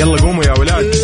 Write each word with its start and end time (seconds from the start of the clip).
يلا 0.00 0.16
قوموا 0.20 0.44
يا 0.44 0.52
ولاد. 0.58 0.94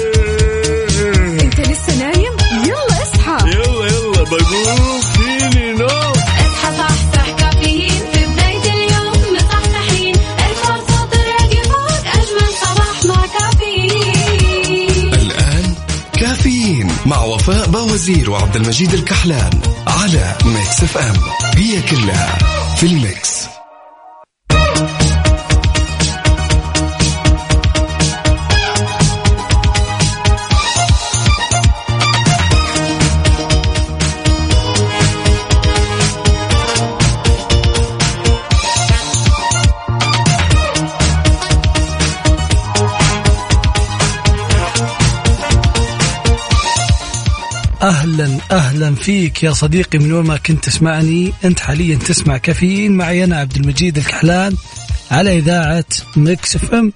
انت 1.40 1.60
لسه 1.60 1.98
نايم؟ 1.98 2.32
يلا 2.64 3.02
اصحى. 3.02 3.50
يلا 3.50 3.86
يلا 3.86 4.22
بقوم 4.22 5.00
فيني 5.00 5.72
نوم 5.72 5.86
اصحى 5.86 6.76
صحصح 6.78 7.30
كافيين. 7.38 8.02
في 8.12 8.26
بداية 8.26 8.72
اليوم 8.72 9.34
مصحصحين. 9.36 10.14
الفرصة 10.14 11.08
تراك 11.12 11.66
فوق 11.66 12.06
أجمل 12.14 12.50
صباح 12.62 13.04
مع 13.04 13.26
كافيين. 13.26 15.14
الآن 15.14 15.74
كافيين 16.12 16.88
مع 17.06 17.22
وفاء 17.22 17.66
باوزير 17.66 18.30
وعبد 18.30 18.56
المجيد 18.56 18.94
الكحلان 18.94 19.50
على 19.86 20.34
Mix 20.44 20.82
FM. 20.82 21.16
هي 21.56 21.82
كلها 21.82 22.38
في 22.76 22.86
ال 22.86 22.96
mix. 22.96 23.35
فيك 48.96 49.42
يا 49.42 49.52
صديقي 49.52 49.98
من 49.98 50.12
وين 50.12 50.24
ما 50.26 50.36
كنت 50.36 50.64
تسمعني 50.64 51.32
أنت 51.44 51.60
حاليا 51.60 51.96
تسمع 51.96 52.36
كافيين. 52.36 52.92
معي 52.92 53.24
أنا 53.24 53.36
عبد 53.36 53.56
المجيد 53.56 53.96
الكحلان 53.98 54.56
على 55.10 55.38
إذاعة 55.38 55.84
Mix 56.16 56.56
FM. 56.56 56.92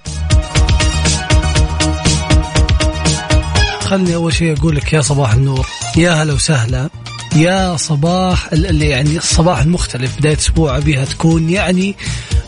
خلني 3.81 4.15
أول 4.15 4.33
شيء 4.33 4.57
أقول 4.57 4.75
لك 4.75 4.93
يا 4.93 5.01
صباح 5.01 5.33
النور. 5.33 5.67
يا 5.97 6.11
هلا 6.11 6.33
وسهلا. 6.33 6.89
يا 7.35 7.77
صباح 7.77 8.53
ال- 8.53 8.65
اللي 8.65 8.89
يعني 8.89 9.17
الصباح 9.17 9.59
المختلف. 9.61 10.17
بداية 10.17 10.37
أسبوع 10.37 10.77
أبيها 10.77 11.05
تكون 11.05 11.49
يعني 11.49 11.95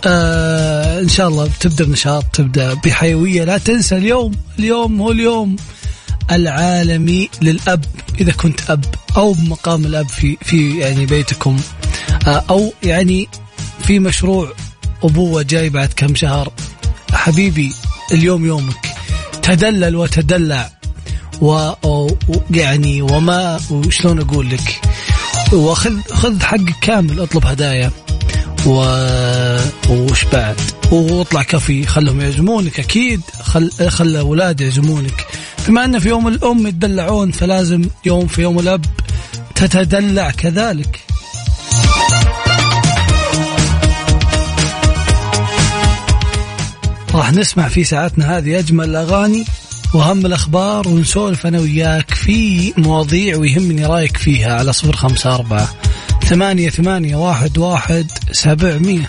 آه 0.06 1.02
إن 1.02 1.08
شاء 1.10 1.28
الله 1.28 1.50
تبدأ 1.60 1.86
بنشاط 1.86 2.26
تبدأ 2.34 2.74
بحيوية. 2.74 3.44
لا 3.44 3.58
تنسى 3.58 3.98
اليوم. 3.98 4.32
اليوم 4.60 5.02
هو 5.02 5.12
اليوم. 5.12 5.56
العالمي 6.32 7.30
للأب 7.42 7.86
إذا 8.22 8.32
كنت 8.32 8.70
أب 8.70 8.86
أو 9.18 9.34
بمقام 9.34 9.86
الأب 9.86 10.10
في 10.10 10.38
في 10.42 10.78
يعني 10.80 11.06
بيتكم. 11.06 11.58
آه، 12.28 12.44
أو 12.50 12.74
يعني 12.84 13.28
في 13.84 14.00
مشروع 14.00 14.54
أبوة 15.04 15.42
جاي 15.42 15.70
بعد 15.70 15.94
كم 15.96 16.16
شهر. 16.16 16.52
حبيبي 17.14 17.72
اليوم 18.12 18.46
يومك. 18.46 18.88
تدلل 19.42 19.96
وتدلع. 19.96 20.70
و 21.42 21.70
و- 21.84 22.08
يعني 22.52 23.02
وما 23.02 23.60
وشلون 23.72 24.20
أقول 24.20 24.50
لك؟ 24.50 24.82
وخذ 25.54 26.02
خذ 26.12 26.42
حقك 26.44 26.74
كامل 26.82 27.20
اطلب 27.20 27.46
هدايا. 27.46 27.92
و 28.66 28.76
وش 29.90 30.24
بعد؟ 30.34 30.56
واطلع 30.92 31.44
كافي 31.44 31.86
خلهم 31.86 32.22
يعزمونك 32.22 32.80
أكيد. 32.80 33.22
خل 33.44 33.72
خل 33.90 34.16
أولاد 34.16 34.62
يعزمونك. 34.62 35.26
بما 35.68 35.86
أن 35.86 36.00
في 36.00 36.10
يوم 36.10 36.28
الأم 36.28 36.68
يتدلعون 36.68 37.32
فلازم 37.32 37.86
يوم 38.06 38.28
في 38.28 38.42
يوم 38.42 38.60
الأب 38.60 38.86
تتدلع 39.56 40.32
كذلك. 40.32 41.00
راح 47.14 47.34
نسمع 47.34 47.68
في 47.68 47.84
ساعتنا 47.84 48.38
هذه 48.38 48.60
أجمل 48.60 48.90
الأغاني 48.90 49.46
وأهم 49.94 50.26
الأخبار 50.26 50.88
ونسولف 50.88 51.46
أنا 51.46 51.60
وياك 51.60 52.14
في 52.14 52.74
مواضيع 52.78 53.38
ويهمني 53.38 53.86
رأيك 53.86 54.18
فيها 54.18 54.58
على 54.60 54.74
صفر 54.74 54.96
خمسة 54.96 55.36
أربعة 55.36 55.70
ثمانية 56.26 56.70
ثمانية 56.70 57.16
واحد 57.16 57.58
واحد 57.58 58.12
سبعمية. 58.32 59.08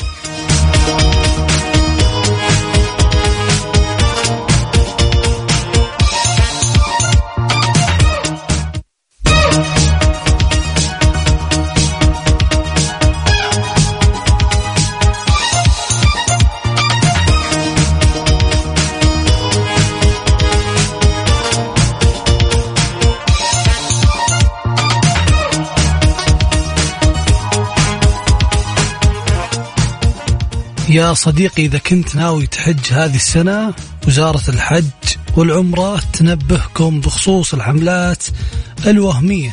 يا 30.95 31.15
صديقي 31.15 31.65
إذا 31.65 31.79
كنت 31.79 32.17
ناوي 32.17 32.47
تحج 32.47 32.93
هذه 32.93 33.15
السنة 33.15 33.75
وزارة 34.07 34.43
الحج 34.49 34.83
والعمرة 35.37 36.01
تنبهكم 36.13 37.01
بخصوص 37.01 37.55
الحملات 37.55 38.25
الوهمية. 38.87 39.51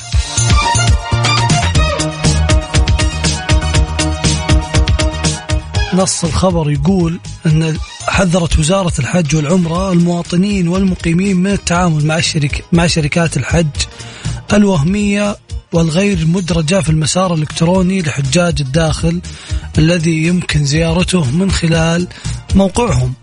نص 5.94 6.24
الخبر 6.24 6.72
يقول 6.72 7.20
أن 7.46 7.78
حذرت 8.08 8.60
وزارة 8.60 8.94
الحج 9.00 9.36
والعمرة 9.36 9.92
المواطنين 9.92 10.68
والمقيمين 10.68 11.38
من 11.38 11.52
التعامل 11.52 12.06
مع 12.06 12.18
الشرك 12.18 12.66
مع 12.72 12.88
شركات 12.88 13.38
الحج 13.38 13.68
الوهمية 14.54 15.38
والغير 15.74 16.26
مدرجة 16.26 16.82
في 16.82 16.90
المسار 16.90 17.34
الإلكتروني 17.34 18.02
لحجاج 18.02 18.62
الداخل 18.62 19.22
الذي 19.78 20.26
يمكن 20.28 20.66
زيارته 20.66 21.32
من 21.32 21.52
خلال 21.52 22.08
موقعهم. 22.56 23.14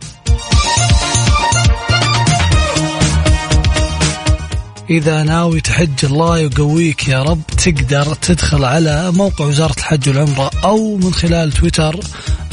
إذا 4.91 5.23
ناوي 5.23 5.61
تحج 5.61 6.05
الله 6.05 6.39
يقويك 6.39 7.09
يا 7.09 7.23
رب 7.23 7.41
تقدر 7.47 8.15
تدخل 8.15 8.65
على 8.65 9.13
موقع 9.13 9.45
وزارة 9.45 9.75
الحج 9.79 10.09
والعمرة 10.09 10.51
أو 10.65 10.97
من 10.97 11.13
خلال 11.15 11.53
تويتر 11.53 12.01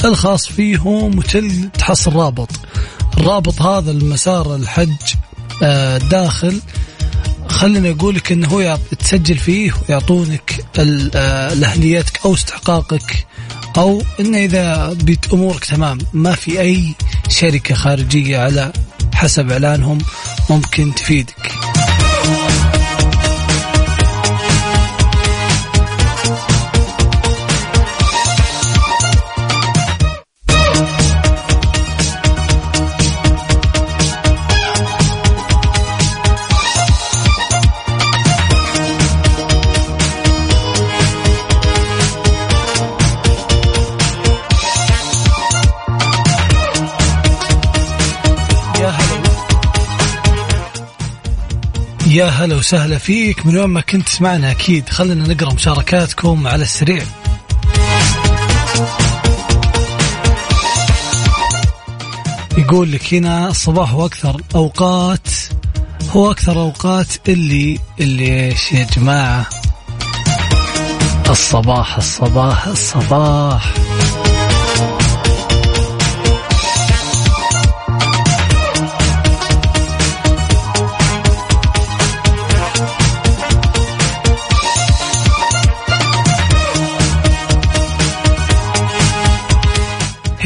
الخاص 0.04 0.46
فيهم 0.46 1.18
وتل 1.18 1.68
تحصل 1.78 2.12
رابط. 2.12 2.50
الرابط 3.18 3.62
هذا 3.62 3.90
المسار 3.90 4.56
الحج 4.56 5.14
آه، 5.62 5.98
داخل 5.98 6.60
خليني 7.48 7.90
أقول 7.90 8.14
لك 8.14 8.32
إنه 8.32 8.48
هو 8.48 8.78
تسجل 8.98 9.38
فيه 9.38 9.72
ويعطونك 9.88 10.64
ال- 10.78 11.10
آه، 11.14 11.52
أو 12.24 12.34
استحقاقك 12.34 13.26
أو 13.76 14.02
إنه 14.20 14.38
إذا 14.38 14.92
بيت 14.92 15.32
أمورك 15.32 15.64
تمام 15.64 15.98
ما 16.12 16.32
في 16.32 16.60
أي 16.60 16.94
شركة 17.28 17.74
خارجية 17.74 18.38
على 18.38 18.72
حسب 19.14 19.50
إعلانهم 19.50 19.98
ممكن 20.50 20.94
تفيدك. 20.94 21.52
يا 52.16 52.26
هلا 52.26 52.56
وسهلا 52.56 52.98
فيك. 52.98 53.46
من 53.46 53.56
وين 53.56 53.68
ما 53.68 53.80
كنت 53.80 54.06
تسمعنا 54.06 54.50
أكيد. 54.50 54.88
خلينا 54.88 55.34
نقرأ 55.34 55.54
مشاركاتكم 55.54 56.46
على 56.46 56.62
السريع. 56.62 57.02
يقول 62.58 62.92
لك 62.92 63.14
هنا 63.14 63.48
الصباح 63.48 63.90
هو 63.90 64.06
أكثر 64.06 64.40
أوقات 64.54 65.28
هو 66.10 66.30
أكثر 66.30 66.60
أوقات 66.60 67.28
اللي 67.28 67.78
اللي 68.00 68.46
إيش 68.46 68.72
يا 68.72 68.86
جماعة؟ 68.96 69.46
الصباح 71.30 71.96
الصباح 71.96 72.66
الصباح. 72.66 73.74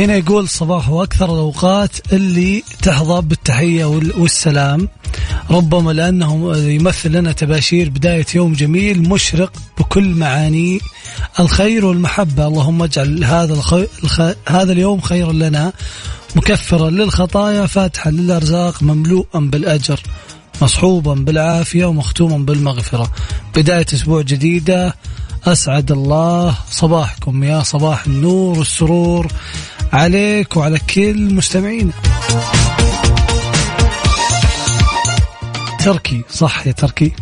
هنا 0.00 0.16
يقول 0.16 0.48
صباح 0.48 0.88
هو 0.88 1.02
أكثر 1.02 1.24
الأوقات 1.24 2.12
اللي 2.12 2.62
تحظى 2.82 3.20
بالتحية 3.22 3.84
وال- 3.84 4.20
والسلام. 4.20 4.88
ربما 5.50 5.90
لأنه 5.92 6.56
يمثل 6.56 7.12
لنا 7.12 7.32
تباشير 7.32 7.90
بداية 7.90 8.26
يوم 8.34 8.52
جميل 8.52 9.08
مشرق 9.08 9.52
بكل 9.78 10.08
معاني 10.08 10.80
الخير 11.40 11.86
والمحبة. 11.86 12.46
اللهم 12.46 12.82
اجعل 12.82 13.24
هذا 13.24 13.54
الخي... 13.54 13.86
الخ... 14.04 14.20
هذا 14.48 14.72
اليوم 14.72 15.00
خيرا 15.00 15.32
لنا 15.32 15.72
مكفرا 16.36 16.90
للخطايا 16.90 17.66
فاتحا 17.66 18.10
للأرزاق 18.10 18.82
مملوءا 18.82 19.40
بالأجر 19.40 20.00
مصحوبا 20.62 21.14
بالعافية 21.14 21.84
ومختوما 21.84 22.38
بالمغفرة. 22.38 23.10
بداية 23.56 23.86
أسبوع 23.94 24.22
جديدة 24.22 24.94
أسعد 25.44 25.92
الله 25.92 26.54
صباحكم 26.70 27.44
يا 27.44 27.62
صباح 27.62 28.06
النور 28.06 28.58
والسرور. 28.58 29.26
عليك 29.92 30.56
وعلى 30.56 30.78
كل 30.78 31.34
مستمعينا. 31.34 31.92
تركي 35.84 36.22
صح 36.30 36.66
يا 36.66 36.72
تركي؟ 36.72 37.12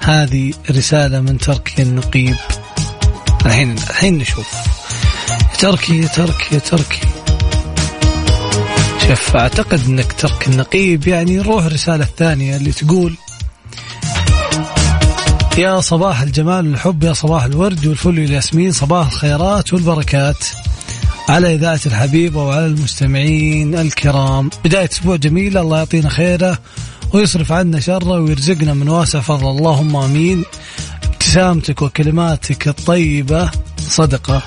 هذه 0.00 0.52
رسالة 0.70 1.20
من 1.20 1.38
تركي 1.38 1.82
النقيب. 1.82 2.36
الحين 3.46 3.72
الحين 3.72 4.18
نشوف. 4.18 4.48
يا 5.30 5.56
تركي 5.58 6.00
يا 6.00 6.06
تركي 6.06 6.54
يا 6.54 6.58
تركي. 6.58 7.00
شوف 9.08 9.36
أعتقد 9.36 9.80
إنك 9.88 10.12
ترك 10.12 10.48
النقيب 10.48 11.08
يعني 11.08 11.36
نروح 11.36 11.64
الرسالة 11.64 12.04
الثانية 12.04 12.56
اللي 12.56 12.72
تقول 12.72 13.14
يا 15.58 15.80
صباح 15.80 16.20
الجمال 16.20 16.68
والحب 16.68 17.02
يا 17.02 17.12
صباح 17.12 17.44
الورد 17.44 17.86
والفل 17.86 18.20
والياسمين 18.20 18.72
صباح 18.72 19.06
الخيرات 19.06 19.72
والبركات. 19.72 20.44
على 21.28 21.54
إذاعة 21.54 21.80
الحبيبة 21.86 22.44
وعلى 22.44 22.66
المستمعين 22.66 23.74
الكرام. 23.74 24.50
بداية 24.64 24.88
أسبوع 24.92 25.16
جميلة 25.16 25.60
الله 25.60 25.78
يعطينا 25.78 26.08
خيره 26.08 26.58
ويصرف 27.12 27.52
عنا 27.52 27.80
شره 27.80 28.20
ويرزقنا 28.20 28.74
من 28.74 28.88
واسع 28.88 29.20
فضل. 29.20 29.50
اللهم 29.50 29.96
آمين. 29.96 30.44
ابتسامتك 31.04 31.82
وكلماتك 31.82 32.68
الطيبة 32.68 33.50
صدقة. 33.78 34.42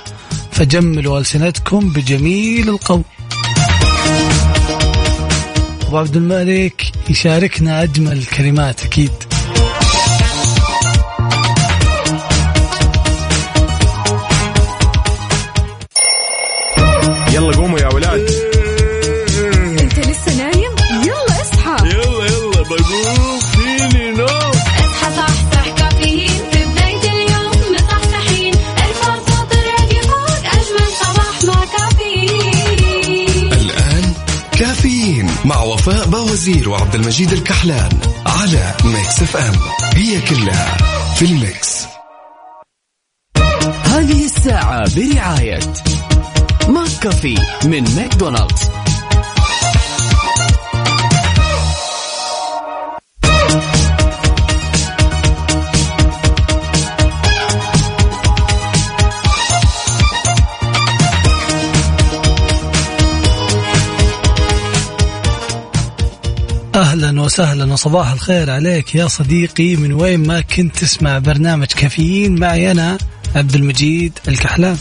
فجملوا 0.52 1.20
ألسنتكم 1.20 1.90
بجميل 1.90 2.70
القول. 2.70 3.04
أبو 5.88 5.98
عبد 5.98 6.16
الملك 6.16 6.92
يشاركنا 7.10 7.84
أجمل 7.84 8.18
الكلمات 8.18 8.84
أكيد. 8.84 9.12
يلا 17.36 17.56
قوموا 17.56 17.80
يا 17.80 17.94
ولاد. 17.94 18.30
انت 19.80 20.00
لسه 20.00 20.38
نايم؟ 20.38 20.72
يلا 21.04 21.42
اصحى. 21.42 21.90
يلا 21.90 22.26
يلا 22.26 22.62
بقوم. 22.62 23.40
فيني 23.40 24.12
نوم. 24.12 24.52
اصحى 24.80 25.16
صحصح 25.18 25.70
كافيين. 25.78 26.30
في 26.52 26.66
بداية 26.66 27.12
اليوم 27.12 27.76
مصحصحين. 27.76 28.54
ارفع 28.78 29.16
صوت 29.16 29.52
الراديو 29.54 30.02
فوق 30.02 30.46
أجمل 30.54 30.88
صباح 31.02 31.44
مع 31.44 31.66
كافيين. 31.66 33.54
الآن 33.54 34.14
كافيين 34.60 35.30
مع 35.46 35.62
وفاء 35.62 36.06
باوزير 36.06 36.70
وعبد 36.70 36.96
المجيد 36.96 37.32
الكحلان 37.32 37.90
على 38.26 38.74
Mix 38.86 39.22
FM. 39.22 39.56
هي 39.94 40.22
كلها 40.22 40.78
في 41.16 41.26
ال 41.26 41.38
mix. 41.38 41.86
هذه 43.84 44.26
الساعة 44.26 44.96
برعاية 44.96 45.60
كافي 47.06 47.36
من 47.66 47.84
ماكدونالدز. 47.96 48.70
أهلا 66.76 67.22
وسهلا 67.22 67.74
وصباح 67.74 68.12
الخير 68.12 68.50
عليك 68.50 68.96
يا 68.96 69.08
صديقي. 69.08 69.76
من 69.76 69.94
وين 69.94 70.28
ما 70.28 70.42
كنت 70.42 70.76
تسمع 70.76 71.18
برنامج 71.18 71.68
كافيين 71.68 72.40
معي 72.40 72.72
أنا 72.72 72.98
عبد 73.36 73.56
المجيد 73.56 74.20
الكحلان. 74.28 74.78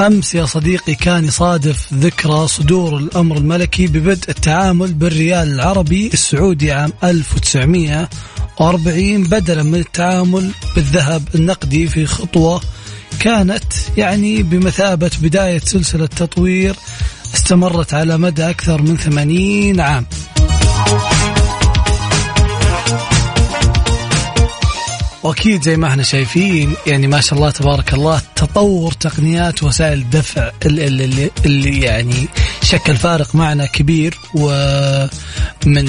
أمس 0.00 0.34
يا 0.34 0.46
صديقي 0.46 0.94
كان 0.94 1.24
يصادف 1.24 1.94
ذكرى 1.94 2.48
صدور 2.48 2.96
الأمر 2.96 3.36
الملكي 3.36 3.86
ببدء 3.86 4.30
التعامل 4.30 4.94
بالريال 4.94 5.52
العربي 5.52 6.10
السعودي 6.12 6.72
عام 6.72 6.92
1940 7.04 9.22
بدلا 9.22 9.62
من 9.62 9.74
التعامل 9.74 10.50
بالذهب 10.74 11.22
النقدي 11.34 11.86
في 11.86 12.06
خطوة 12.06 12.60
كانت 13.20 13.72
يعني 13.96 14.42
بمثابة 14.42 15.10
بداية 15.22 15.60
سلسلة 15.60 16.06
تطوير 16.06 16.76
استمرت 17.34 17.94
على 17.94 18.18
مدى 18.18 18.50
أكثر 18.50 18.82
من 18.82 18.96
ثمانين 18.96 19.80
عام. 19.80 20.06
واكيد 25.22 25.62
زي 25.62 25.76
ما 25.76 25.88
إحنا 25.88 26.02
شايفين 26.02 26.74
يعني 26.86 27.06
ما 27.06 27.20
شاء 27.20 27.38
الله 27.38 27.50
تبارك 27.50 27.94
الله 27.94 28.22
تطور 28.36 28.92
تقنيات 28.92 29.62
وسائل 29.62 29.98
الدفع 29.98 30.50
اللي, 30.66 31.30
اللي, 31.46 31.80
يعني 31.80 32.28
شكل 32.62 32.96
فارق 32.96 33.34
معنا 33.34 33.66
كبير 33.66 34.18
ومن 34.34 35.88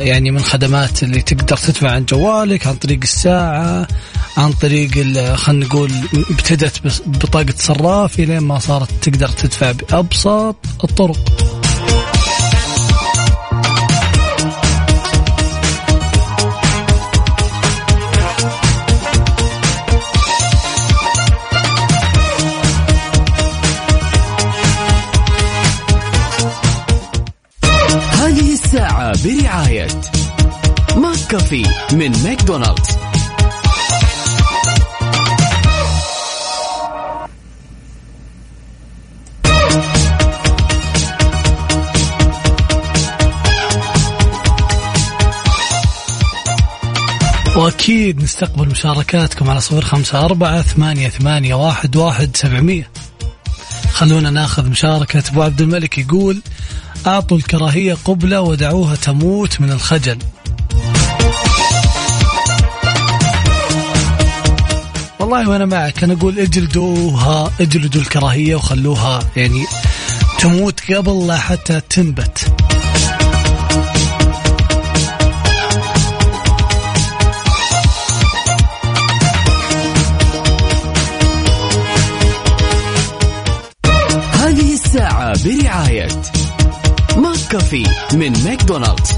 يعني 0.00 0.30
من 0.30 0.40
خدمات 0.40 1.02
اللي 1.02 1.22
تقدر 1.22 1.56
تدفع 1.56 1.90
عن 1.90 2.04
جوالك 2.04 2.66
عن 2.66 2.74
طريق 2.74 2.98
الساعة 3.02 3.88
عن 4.36 4.52
طريق 4.52 4.90
خلينا 5.34 5.66
نقول 5.66 5.92
ابتدت 6.30 7.02
بطاقة 7.06 7.54
صراف 7.58 8.18
الين 8.20 8.38
ما 8.38 8.58
صارت 8.58 8.88
تقدر 9.02 9.28
تدفع 9.28 9.72
بأبسط 9.72 10.56
الطرق. 10.84 11.53
برعاية 29.24 29.88
ماك 30.96 31.18
كافي 31.30 31.66
من 31.92 32.12
ماكدونالدز. 32.24 32.88
وأكيد 47.56 48.22
نستقبل 48.22 48.68
مشاركاتكم 48.68 49.50
على 49.50 49.60
صفر 49.60 49.84
خمسة 49.84 50.24
أربعة 50.24 50.62
ثمانية, 50.62 51.08
ثمانية 51.08 51.54
واحد, 51.54 51.96
واحد 51.96 52.36
سبعمية. 52.36 52.90
خلونا 53.92 54.30
ناخذ 54.30 54.70
مشاركة 54.70 55.22
أبو 55.30 55.42
عبد 55.42 55.60
الملك 55.60 55.98
يقول 55.98 56.42
أعطوا 57.06 57.36
الكراهية 57.36 57.96
قبلة 58.04 58.40
ودعوها 58.40 58.94
تموت 58.94 59.60
من 59.60 59.72
الخجل. 59.72 60.18
والله 65.20 65.48
وأنا 65.48 65.66
معك 65.66 66.04
أنا 66.04 66.12
أقول 66.12 66.38
اجلدوها 66.38 67.50
اجلدوا 67.60 68.00
الكراهية 68.00 68.54
وخلوها 68.54 69.18
يعني 69.36 69.64
تموت 70.38 70.92
قبل 70.92 71.26
لا 71.26 71.36
حتى 71.38 71.80
تنبت. 71.90 72.63
كافي 87.54 87.86
من 88.14 88.32
ماكدونالدز. 88.44 89.10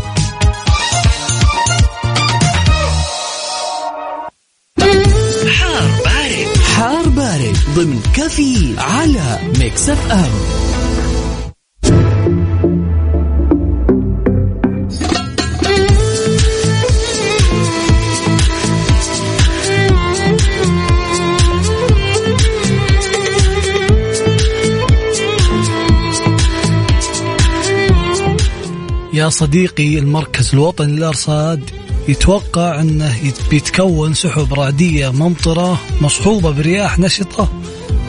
حار 5.50 5.88
بارد. 6.04 6.58
حار 6.76 7.08
بارد 7.08 7.56
ضمن 7.74 8.02
كافي 8.14 8.74
على 8.78 9.38
Mix 9.58 9.88
FM. 9.88 10.75
يا 29.16 29.28
صديقي 29.28 29.98
المركز 29.98 30.50
الوطني 30.54 30.92
للأرصاد 30.92 31.70
يتوقع 32.08 32.80
أنه 32.80 33.16
يت- 33.26 33.50
بيتكون 33.50 34.14
سحب 34.14 34.54
رعدية 34.54 35.08
ممطرة 35.12 35.80
مصحوبة 36.00 36.50
برياح 36.50 36.98
نشطة 36.98 37.48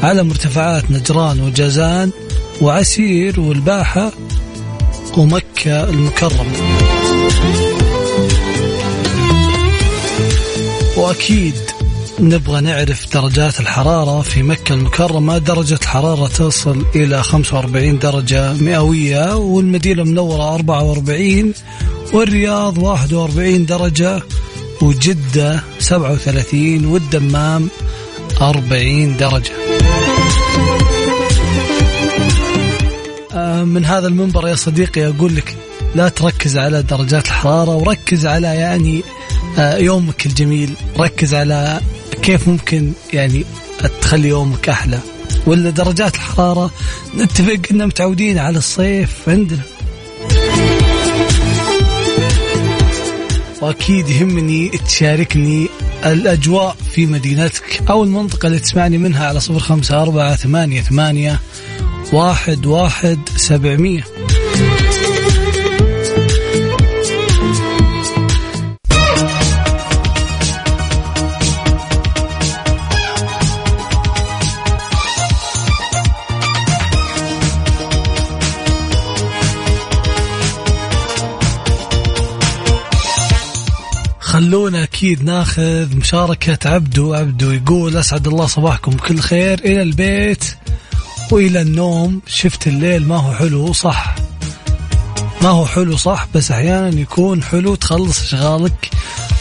على 0.04 0.24
مرتفعات 0.24 0.92
نجران 0.92 1.40
وجازان 1.42 2.12
وعسير 2.62 3.40
والباحة 3.40 4.12
ومكة 5.18 5.90
المكرمة. 5.90 6.52
وأكيد 10.98 11.54
نبغى 12.20 12.62
نعرف 12.62 13.14
درجات 13.14 13.60
الحرارة 13.60 14.22
في 14.22 14.44
مكة 14.44 14.74
المكرمة. 14.74 15.38
درجة 15.38 15.74
الحرارة 15.74 16.28
تصل 16.28 16.86
إلى 16.96 17.24
45 17.24 18.00
درجة 18.00 18.54
مئوية 18.54 19.36
والمدينة 19.36 20.02
المنورة 20.02 20.56
44 20.56 21.54
والرياض 22.14 22.78
41 22.78 23.66
درجة 23.66 24.22
وجدة 24.82 25.60
37 25.80 26.86
والدمام 26.86 27.70
40 28.42 29.18
درجة. 29.18 29.52
آه، 33.34 33.64
من 33.64 33.86
هذا 33.86 34.08
المنبر 34.08 34.48
يا 34.48 34.56
صديقي 34.56 35.08
أقول 35.08 35.36
لك 35.36 35.56
لا 35.96 36.10
تركز 36.10 36.58
على 36.58 36.82
درجات 36.82 37.26
الحرارة 37.26 37.76
وركز 37.76 38.26
على 38.26 38.48
يعني 38.48 39.04
آه، 39.60 39.78
يومك 39.78 40.26
الجميل. 40.26 40.74
ركز 41.00 41.34
على 41.34 41.80
كيف 42.28 42.48
ممكن 42.48 42.94
يعني 43.14 43.46
تخلي 44.02 44.28
يومك 44.28 44.70
أحلى؟ 44.70 45.00
ولا 45.46 45.70
درجات 45.70 46.16
الحرارة 46.16 46.72
نتفق 47.18 47.60
أننا 47.72 47.86
متعودين 47.86 48.38
على 48.38 48.58
الصيف 48.58 49.30
عندنا. 49.30 49.62
وأكيد 53.62 54.10
يهمني 54.10 54.70
تشاركني 54.70 55.68
الأجواء 56.06 56.76
في 56.92 57.06
مدينتك 57.06 57.84
أو 57.90 58.04
المنطقة 58.04 58.48
اللي 58.48 58.60
تسمعني 58.60 58.98
منها 58.98 59.28
على 59.28 59.40
صفر 59.40 59.60
خمسة 59.60 60.02
أربعة 60.02 60.36
ثمانية 60.36 60.82
ثمانية 60.82 61.40
واحد 62.14 62.66
واحد 62.66 63.20
سبعمية. 63.36 64.04
خلونا 84.38 84.84
أكيد 84.84 85.24
ناخذ 85.24 85.96
مشاركة 85.96 86.70
عبدو. 86.70 87.14
عبدو 87.14 87.52
يقول 87.52 87.98
أسعد 87.98 88.28
الله 88.28 88.46
صباحكم 88.46 88.92
بكل 88.92 89.20
خير. 89.20 89.60
إلى 89.60 89.82
البيت 89.82 90.44
وإلى 91.32 91.62
النوم. 91.62 92.22
شفت 92.28 92.68
الليل 92.68 93.08
ما 93.08 93.16
هو 93.18 93.34
حلو 93.34 93.74
صح. 93.74 94.16
ما 95.42 95.50
هو 95.50 95.66
حلو 95.66 95.98
صح. 95.98 96.28
بس 96.36 96.52
أحيانا 96.52 97.00
يكون 97.00 97.44
حلو 97.44 97.76
تخلص 97.76 98.22
أشغالك 98.22 98.90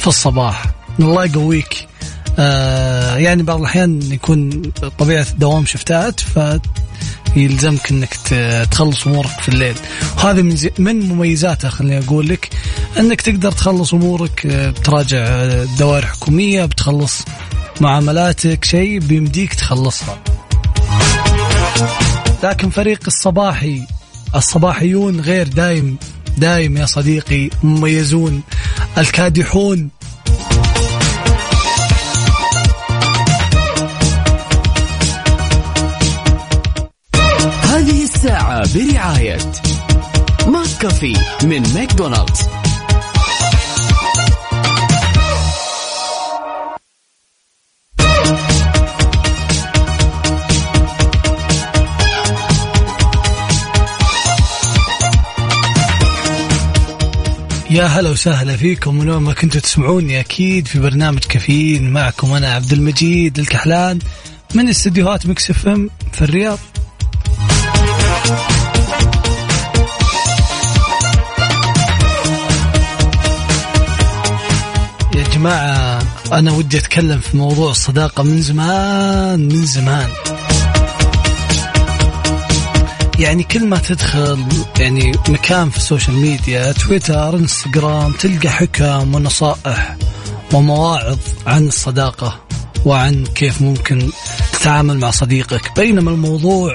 في 0.00 0.06
الصباح. 0.06 0.64
الله 1.00 1.24
يقويك. 1.24 1.88
آه 2.38 3.16
يعني 3.16 3.42
بعض 3.42 3.58
الأحيان 3.58 4.02
يكون 4.02 4.62
طبيعة 4.98 5.26
الدوام 5.30 5.66
شفتات 5.66 6.20
ف 6.20 6.38
يلزمك 7.36 7.90
إنك 7.90 8.14
تخلص 8.70 9.06
أمورك 9.06 9.40
في 9.40 9.48
الليل. 9.48 9.74
وهذا 10.16 10.42
من 10.42 10.56
زي 10.56 10.72
من 10.78 11.08
مميزاتها 11.08 11.70
خليني 11.70 11.98
أقول 11.98 12.28
لك 12.28 12.48
إنك 12.98 13.20
تقدر 13.20 13.52
تخلص 13.52 13.94
أمورك 13.94 14.46
آه، 14.46 14.70
بتراجع 14.70 15.18
آه، 15.18 15.64
دوائر 15.78 16.06
حكومية 16.06 16.64
بتخلص 16.64 17.22
معاملاتك 17.80 18.64
شيء 18.64 18.98
بيمديك 18.98 19.54
تخلصها. 19.54 20.18
لكن 22.42 22.70
فريق 22.70 23.00
الصباحي 23.06 23.82
الصباحيون 24.34 25.20
غير 25.20 25.48
دايم 25.48 25.96
دايم 26.38 26.76
يا 26.76 26.86
صديقي 26.86 27.50
مميزون 27.62 28.42
الكادحون 28.98 29.88
برعاية 38.74 39.38
McCafé 40.46 41.16
من 41.42 41.62
ماكدونالدز. 41.74 42.40
يا 57.70 57.84
هلا 57.84 58.10
وسهلا 58.10 58.56
فيكم 58.56 58.94
من 58.94 59.03
وين 59.03 59.16
ما 59.16 59.32
كنتوا 59.32 59.60
تسمعوني 59.60 60.20
أكيد 60.20 60.66
في 60.66 60.78
برنامج 60.78 61.18
كافيين 61.18 61.90
معكم 61.90 62.32
أنا 62.32 62.54
عبد 62.54 62.72
المجيد 62.72 63.38
الكحلان 63.38 63.98
من 64.54 64.68
استديوهات 64.68 65.26
Mix 65.26 65.50
FM 65.50 65.90
في 66.12 66.22
الرياض. 66.22 66.58
يا 75.14 75.22
جماعة 75.34 76.02
أنا 76.32 76.52
ودي 76.52 76.78
أتكلم 76.78 77.18
في 77.18 77.36
موضوع 77.36 77.70
الصداقة 77.70 78.22
من 78.22 78.42
زمان 78.42 79.48
من 79.48 79.66
زمان. 79.66 80.08
يعني 83.18 83.42
كل 83.42 83.66
ما 83.66 83.78
تدخل 83.78 84.44
يعني 84.78 85.12
مكان 85.28 85.70
في 85.70 85.76
ال 85.76 85.82
social 85.82 86.16
media 86.16 86.72
تويتر 86.72 87.36
انستغرام 87.36 88.12
تلقى 88.12 88.48
حكم 88.48 89.14
ونصائح 89.14 89.96
ومواعظ 90.52 91.18
عن 91.46 91.66
الصداقة 91.66 92.40
وعن 92.84 93.24
كيف 93.26 93.62
ممكن 93.62 94.10
تتعامل 94.52 94.98
مع 94.98 95.10
صديقك. 95.10 95.72
بينما 95.76 96.10
الموضوع 96.10 96.74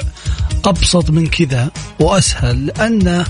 أبسط 0.65 1.09
من 1.09 1.27
كذا 1.27 1.71
وأسهل 1.99 2.65
لأن 2.65 3.25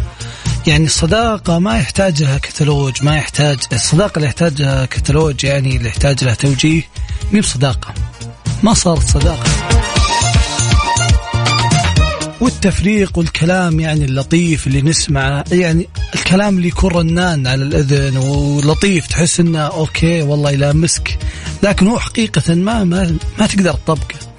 يعني 0.68 0.86
الصداقة 0.86 1.60
ما 1.60 1.78
يحتاج 1.78 2.24
لها 2.24 2.38
كتالوج 2.38 3.04
ما 3.04 3.18
يحتاج 3.18 3.58
الصداقة 3.74 4.16
اللي 4.16 4.28
يحتاج 4.28 4.62
لها 4.62 4.86
كتالوج 4.86 5.44
يعني 5.44 5.78
اللي 5.78 5.90
يحتاج 5.90 6.24
لها 6.24 6.34
توجيه 6.34 6.82
مي 7.32 7.42
بصداقة 7.42 7.94
ما 8.64 8.74
صارت 8.74 9.10
صداقة. 9.10 9.50
والتفريق 12.42 13.18
والكلام 13.18 13.80
يعني 13.80 14.06
اللطيف 14.06 14.68
اللي 14.68 14.82
نسمعه 14.82 15.44
يعني 15.52 15.88
الكلام 16.16 16.58
اللي 16.58 16.68
يكون 16.68 16.92
رنان 16.92 17.48
على 17.48 17.64
الأذن 17.64 18.18
ولطيف 18.18 19.08
تحس 19.08 19.40
إنه 19.40 19.60
أوكي 19.60 20.22
والله 20.22 20.52
يلامسك 20.52 21.18
لكن 21.64 21.88
هو 21.88 22.00
حقيقة 22.00 22.54
ما 22.56 22.84
ما, 22.84 23.18
ما 23.40 23.48
تقدر 23.48 23.74
تطبقه. 23.74 24.31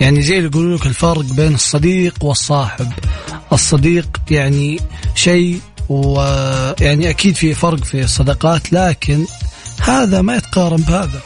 يعني 0.00 0.22
زي 0.22 0.38
اللي 0.38 0.48
يقولوا 0.48 0.78
لك 0.78 0.86
الفرق 0.86 1.24
بين 1.24 1.54
الصديق 1.54 2.24
والصاحب. 2.24 2.92
الصديق 3.52 4.08
يعني 4.30 4.80
شيء 5.14 5.60
ويعني 5.88 7.10
أكيد 7.10 7.34
في 7.34 7.54
فرق 7.54 7.84
في 7.84 8.02
الصداقات 8.04 8.72
لكن 8.72 9.24
هذا 9.80 10.22
ما 10.22 10.36
يتقارن 10.36 10.76
بهذا. 10.76 11.20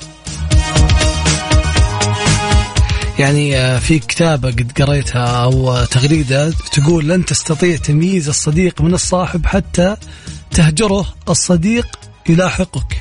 يعني 3.19 3.57
آه، 3.57 3.79
في 3.79 3.99
كتابة 3.99 4.49
قد 4.49 4.73
قريتها 4.83 5.27
أو 5.27 5.85
تغريدة 5.85 6.51
تقول 6.51 7.09
لن 7.09 7.25
تستطيع 7.25 7.77
تمييز 7.77 8.29
الصديق 8.29 8.83
من 8.83 8.95
الصاحب 8.95 9.47
حتى 9.47 9.97
تهجره. 10.51 11.07
الصديق 11.29 11.87
يلاحقك. 12.29 13.01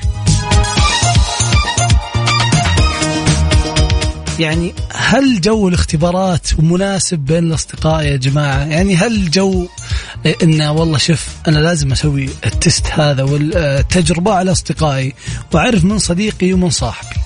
يعني 4.38 4.74
هل 4.94 5.40
جو 5.40 5.68
الاختبارات 5.68 6.60
مناسب 6.60 7.18
بين 7.18 7.44
الأصدقاء 7.44 8.04
يا 8.04 8.16
جماعة؟ 8.16 8.64
يعني 8.64 8.96
هل 8.96 9.30
جو 9.30 9.66
إنه 10.42 10.72
والله 10.72 10.98
شوف 10.98 11.26
أنا 11.48 11.58
لازم 11.58 11.92
أسوي 11.92 12.28
التست 12.46 12.86
هذا 12.86 13.22
والتجربة 13.22 14.34
على 14.34 14.52
أصدقائي 14.52 15.14
وأعرف 15.52 15.84
من 15.84 15.98
صديقي 15.98 16.52
ومن 16.52 16.70
صاحبي 16.70 17.16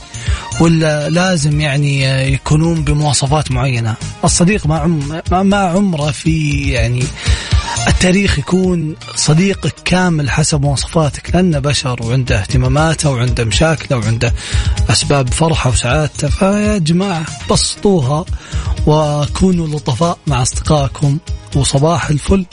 ولا 0.61 1.11
لازم 1.11 1.61
يعني 1.61 2.05
يكونون 2.33 2.85
بمواصفات 2.85 3.51
معينة؟ 3.51 3.95
الصديق 4.25 4.67
ما 4.67 4.79
عم 4.79 5.49
ما 5.49 5.57
عمره 5.57 6.11
في 6.11 6.63
يعني 6.71 7.05
التاريخ 7.87 8.39
يكون 8.39 8.97
صديقك 9.15 9.75
كامل 9.85 10.31
حسب 10.31 10.63
مواصفاتك 10.63 11.35
لأنه 11.35 11.59
بشر 11.59 12.03
وعنده 12.03 12.41
اهتماماته 12.41 13.11
وعنده 13.11 13.45
مشاكله 13.45 13.99
وعنده 13.99 14.35
أسباب 14.91 15.33
فرحة 15.33 15.71
وسعادته. 15.71 16.29
فيا 16.29 16.79
جماعة 16.79 17.27
بسطوها 17.51 18.25
وكونوا 18.87 19.69
لطفاء 19.69 20.19
مع 20.27 20.43
أصدقائكم 20.43 21.19
وصباح 21.57 22.11
الفل. 22.11 22.47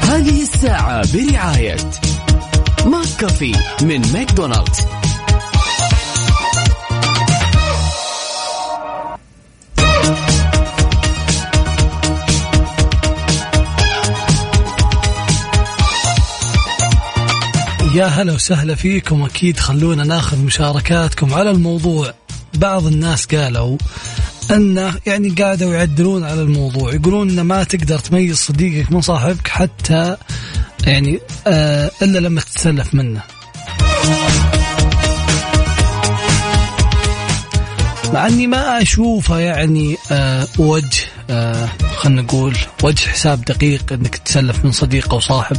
هذه 0.00 0.42
الساعة 0.42 1.12
برعاية 1.12 1.76
ماك 2.86 3.06
كافي 3.18 3.52
من 3.82 4.12
ماكدونالدز. 4.12 4.93
يا 17.94 18.04
هلا 18.06 18.32
وسهلا 18.32 18.74
فيكم. 18.74 19.22
أكيد 19.22 19.60
خلونا 19.60 20.04
ناخذ 20.04 20.38
مشاركاتكم 20.38 21.34
على 21.34 21.50
الموضوع. 21.50 22.14
بعض 22.54 22.86
الناس 22.86 23.26
قالوا 23.26 23.78
انه 24.50 24.94
يعني 25.06 25.28
قاعدوا 25.28 25.74
يعدلون 25.74 26.24
على 26.24 26.42
الموضوع. 26.42 26.94
يقولون 26.94 27.30
إنه 27.30 27.42
ما 27.42 27.64
تقدر 27.64 27.98
تميز 27.98 28.36
صديقك 28.36 28.92
من 28.92 29.00
صاحبك 29.00 29.48
حتى 29.48 30.16
يعني 30.86 31.20
آه 31.46 31.90
إلا 32.02 32.18
لما 32.18 32.40
تتسلف 32.40 32.94
منه. 32.94 33.22
مع 38.12 38.26
إني 38.26 38.46
ما 38.46 38.82
أشوفه 38.82 39.38
يعني 39.38 39.96
آه 40.10 40.46
وجه 40.58 41.13
خلينا 41.96 42.22
نقول 42.22 42.56
وجه 42.82 43.08
حساب 43.08 43.44
دقيق 43.44 43.92
إنك 43.92 44.16
تتسلف 44.16 44.64
من 44.64 44.72
صديق 44.72 45.14
أو 45.14 45.20
صاحب. 45.20 45.56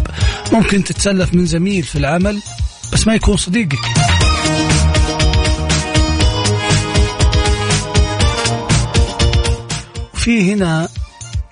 ممكن 0.51 0.84
تتسلف 0.84 1.34
من 1.34 1.45
زميل 1.45 1.84
في 1.84 1.98
العمل 1.98 2.41
بس 2.93 3.07
ما 3.07 3.15
يكون 3.15 3.38
صديقك. 3.38 3.79
في 10.13 10.53
هنا 10.53 10.88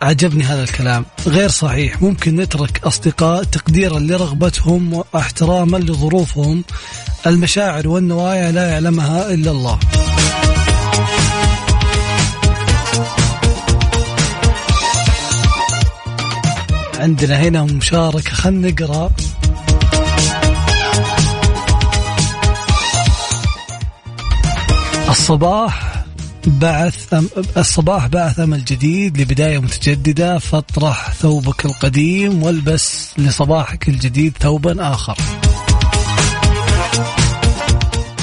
عجبني 0.02 0.44
هذا 0.44 0.64
الكلام 0.64 1.06
غير 1.28 1.50
صحيح. 1.50 2.02
ممكن 2.02 2.36
نترك 2.36 2.82
أصدقاء 2.84 3.44
تقديرا 3.44 4.00
لرغبتهم 4.00 5.04
واحتراما 5.14 5.78
لظروفهم. 5.78 6.64
المشاعر 7.28 7.88
والنوايا 7.88 8.52
لا 8.52 8.70
يعلمها 8.70 9.34
إلا 9.34 9.52
الله. 9.52 9.80
عندنا 17.04 17.36
هنا 17.42 17.64
مشاركة 17.64 18.32
خلنا 18.32 18.72
نقرأ 18.72 19.12
الصباح 25.10 26.04
بعث 26.48 27.14
أم 27.14 27.30
الصباح 27.58 28.08
بعث 28.08 28.40
أمل 28.40 28.66
جديد 28.66 29.22
لبداية 29.22 29.60
متجددة 29.60 30.40
فاطرح 30.40 31.12
ثوبك 31.12 31.66
القديم 31.66 32.44
والبس 32.44 33.10
لصباحك 33.18 33.90
الجديد 33.90 34.34
ثوبا 34.40 34.94
آخر. 34.94 35.18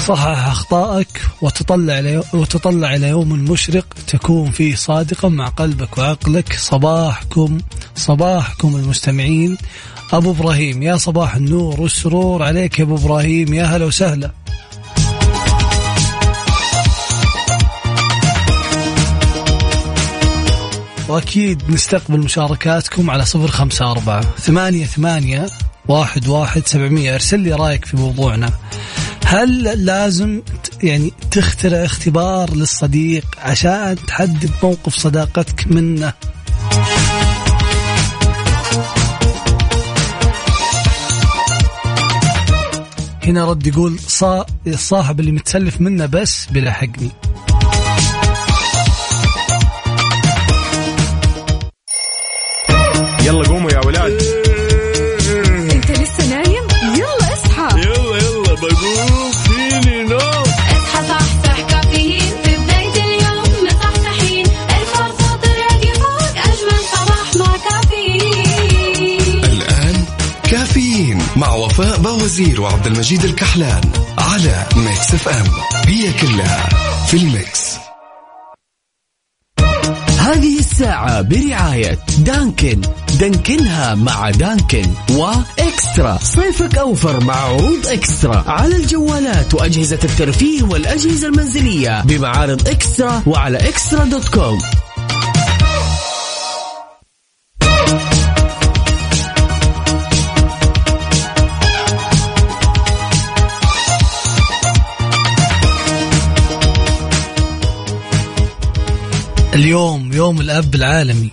صحح 0.01 0.47
أخطائك 0.47 1.21
وتطلع 1.41 1.99
إلى 1.99 2.23
وتطلع 2.33 2.95
إلى 2.95 3.07
يوم 3.07 3.29
مشرق 3.29 3.85
تكون 4.07 4.51
فيه 4.51 4.75
صادقا 4.75 5.29
مع 5.29 5.47
قلبك 5.47 5.97
وعقلك. 5.97 6.53
صباحكم 6.53 7.57
صباحكم 7.95 8.75
المستمعين. 8.75 9.57
أبو 10.13 10.31
إبراهيم 10.31 10.83
يا 10.83 10.97
صباح 10.97 11.35
النور 11.35 11.81
والسرور 11.81 12.43
عليك 12.43 12.79
يا 12.79 12.83
أبو 12.83 12.95
إبراهيم. 12.95 13.53
يا 13.53 13.63
هلا 13.63 13.85
وسهلا. 13.85 14.31
وأكيد 21.09 21.63
نستقبل 21.69 22.19
مشاركاتكم 22.19 23.09
على 23.09 23.25
صفر 23.25 23.47
خمسة 23.47 23.91
أربعة 23.91 24.21
ثمانية 24.21 24.85
ثمانية 24.85 25.47
واحد 25.87 26.27
واحد 26.27 26.67
سبعمية. 26.67 27.13
ارسل 27.13 27.39
لي 27.39 27.51
رأيك 27.53 27.85
في 27.85 27.97
موضوعنا. 27.97 28.49
هل 29.25 29.85
لازم 29.85 30.41
يعني 30.83 31.13
تخترع 31.31 31.85
اختبار 31.85 32.53
للصديق 32.53 33.25
عشان 33.37 33.95
تحدد 34.07 34.51
موقف 34.63 34.95
صداقتك 34.95 35.67
منه؟ 35.67 36.13
هنا 43.23 43.49
رد 43.49 43.67
يقول 43.67 43.99
صا 43.99 44.45
الصاحب 44.67 45.19
اللي 45.19 45.31
متسلف 45.31 45.81
منه 45.81 46.05
بس 46.05 46.45
بيلحقني 46.45 47.09
يلا 53.25 53.47
قوموا 53.47 53.71
يا 53.71 53.85
ولاد. 53.85 54.40
وفاء 72.31 72.45
باوزير 72.45 72.61
وعبد 72.61 72.87
المجيد 72.87 73.23
الكحلان 73.23 73.81
على 74.17 74.65
Mix 74.75 75.13
FM. 75.13 75.45
هي 75.85 76.13
كلها 76.13 76.69
في 77.07 77.17
ال 77.17 77.29
mix. 77.29 77.75
هذه 80.19 80.59
الساعة 80.59 81.21
برعاية 81.21 81.99
دانكن. 82.19 82.81
دانكنها 83.19 83.95
مع 83.95 84.29
دانكن 84.29 84.85
وإكسترا. 85.11 86.17
صيفك 86.21 86.77
أوفر 86.77 87.23
مع 87.23 87.35
عروض 87.35 87.87
إكسترا. 87.87 88.43
على 88.47 88.75
الجوالات 88.75 89.53
وأجهزة 89.53 89.99
الترفيه 90.03 90.63
والأجهزة 90.63 91.27
المنزلية 91.27 92.01
بمعارض 92.01 92.67
إكسترا 92.67 93.23
وعلى 93.25 93.57
إكسترا 93.57 94.05
دوت 94.05 94.29
كوم. 94.29 94.59
اليوم 109.61 110.13
يوم 110.13 110.41
الأب 110.41 110.75
العالمي. 110.75 111.29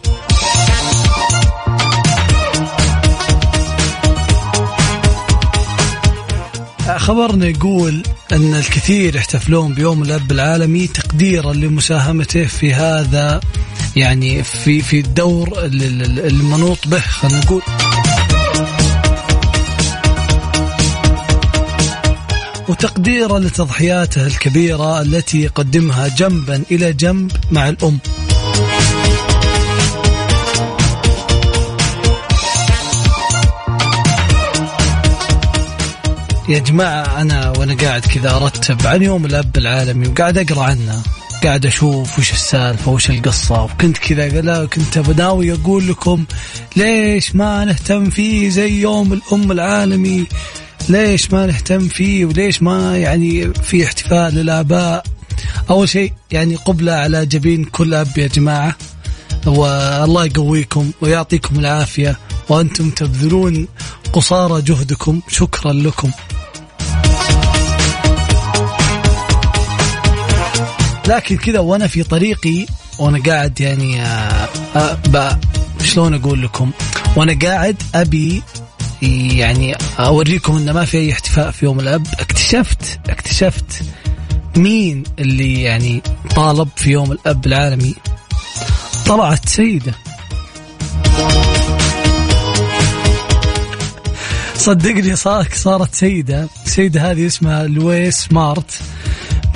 خبرنا 6.97 7.47
يقول 7.47 8.03
أن 8.33 8.55
الكثير 8.55 9.17
يحتفلون 9.17 9.75
بيوم 9.75 10.03
الأب 10.03 10.33
العالمي 10.33 10.87
تقديرا 10.87 11.53
لمساهمته 11.53 12.45
في 12.45 12.75
هذا 12.75 13.41
يعني 13.97 14.43
في 14.43 14.83
في 14.83 15.01
الدور 15.01 15.49
ال- 15.65 15.83
ال- 16.03 16.27
المنوط 16.27 16.89
به 16.89 17.01
خلينا 17.01 17.39
نقول. 17.39 17.63
وتقديرا 22.69 23.39
لتضحياته 23.39 24.27
الكبيرة 24.27 25.03
التي 25.03 25.43
يقدمها 25.43 26.09
جنبا 26.09 26.63
إلى 26.71 26.93
جنب 26.93 27.33
مع 27.51 27.69
الأم. 27.69 27.99
يا 36.49 36.59
جماعة 36.59 37.21
أنا 37.21 37.53
وأنا 37.59 37.75
قاعد 37.75 38.01
كذا 38.01 38.37
أرتب 38.37 38.87
عن 38.87 39.03
يوم 39.03 39.25
الأب 39.25 39.57
العالمي 39.57 40.09
وقاعد 40.09 40.39
أقرأ 40.39 40.63
عنه. 40.63 41.03
قاعد 41.45 41.67
أشوف 41.67 42.19
وش 42.19 42.33
السالفة 42.33 42.93
وش 42.93 43.11
القصة 43.11 43.63
وكنت 43.65 43.99
كذا 43.99 44.41
لا 44.41 44.65
كنت 44.65 44.99
بناوي 44.99 45.53
أقول 45.53 45.89
لكم 45.89 46.25
ليش 46.77 47.35
ما 47.37 47.65
نهتم 47.65 48.11
فيه 48.11 48.49
زي 48.49 48.81
يوم 48.81 49.13
الأم 49.13 49.53
العالمي؟ 49.53 50.27
ليش 50.89 51.33
ما 51.33 51.47
نهتم 51.47 51.89
فيه 51.89 52.25
وليش 52.25 52.63
ما 52.63 52.99
يعني 52.99 53.53
في 53.55 53.85
احتفال 53.85 54.35
للآباء؟ 54.35 55.05
أول 55.71 55.89
شيء 55.89 56.13
يعني 56.31 56.55
قبلة 56.57 56.93
على 56.93 57.27
جبين 57.27 57.65
كل 57.65 57.95
أب 57.95 58.19
يا 58.19 58.27
جماعة 58.27 58.77
والله 59.47 60.25
يقويكم 60.25 60.91
ويعطيكم 61.01 61.59
العافية 61.59 62.19
وأنتم 62.49 62.91
تبذلون 62.91 63.69
قصارى 64.13 64.63
جهدكم 64.63 65.21
شكرا 65.29 65.73
لكم. 65.73 66.11
لكن 71.09 71.37
كذا 71.37 71.59
وأنا 71.59 71.87
في 71.87 72.03
طريقي 72.03 72.67
وأنا 72.99 73.23
قاعد 73.23 73.61
يعني 73.61 74.03
آه، 74.03 75.39
شلون 75.85 76.15
أقول 76.15 76.43
لكم؟ 76.43 76.71
وأنا 77.17 77.39
قاعد 77.43 77.83
أبي 77.95 78.43
يعني 79.03 79.77
أوريكم 79.99 80.57
انه 80.57 80.73
ما 80.73 80.85
في 80.85 80.99
أي 80.99 81.13
احتفاء 81.13 81.51
في 81.51 81.65
يوم 81.65 81.81
الأب. 81.81 82.07
اكتشفت 82.19 83.01
اكتشفت 83.09 83.83
مين 84.57 85.03
اللي 85.19 85.63
يعني 85.63 86.03
طالب 86.37 86.69
في 86.77 86.91
يوم 86.91 87.13
الأب 87.13 87.47
العالمي. 87.47 87.95
طلعت 89.07 89.49
سيدة. 89.49 89.95
صدقني 94.55 95.17
صارت 95.17 95.55
صارت 95.55 95.95
سيدة. 95.95 96.49
السيدة 96.67 97.11
هذه 97.11 97.27
اسمها 97.27 97.67
لويس 97.67 98.33
مارت 98.33 98.79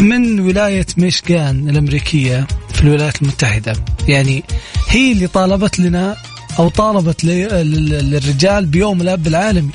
من 0.00 0.40
ولاية 0.40 0.86
ميشيغان 0.96 1.68
الأمريكية 1.68 2.46
في 2.74 2.82
الولايات 2.82 3.22
المتحدة. 3.22 3.72
يعني 4.08 4.44
هي 4.88 5.12
اللي 5.12 5.26
طالبت 5.26 5.78
لنا 5.78 6.16
أو 6.58 6.68
طالبت 6.68 7.24
للرجال 7.24 8.66
بيوم 8.66 9.00
الأب 9.00 9.26
العالمي. 9.26 9.70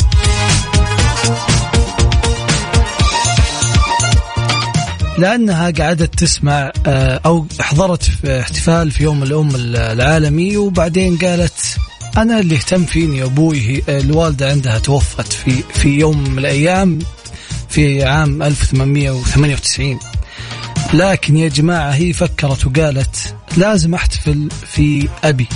لأنها 5.18 5.70
قعدت 5.72 6.20
تسمع 6.20 6.72
آه، 6.86 7.22
أو 7.26 7.46
حضرت 7.60 8.04
في 8.04 8.40
احتفال 8.40 8.92
في 8.92 9.04
يوم 9.04 9.24
الأم 9.24 9.50
العالمي 9.76 10.58
وبعدين 10.58 11.18
قالت 11.18 11.78
أنا 12.18 12.40
اللي 12.40 12.56
اهتم 12.56 12.86
فيني 12.86 13.24
أبوي 13.24 13.62
هي- 13.62 14.00
الوالدة 14.00 14.50
عندها 14.50 14.80
توفت 14.80 15.34
في 15.34 15.64
في 15.74 15.90
يوم 15.90 16.30
من 16.30 16.40
الأيام 16.40 17.00
في 17.70 18.04
عام 18.04 18.44
1898 18.44 20.00
لكن 20.94 21.38
يا 21.38 21.48
جماعة 21.50 21.90
هي 21.92 22.14
فكرت 22.14 22.66
وقالت 22.68 23.36
لازم 23.58 23.94
أحتفل 23.94 24.50
في 24.74 25.08
أبي. 25.24 25.48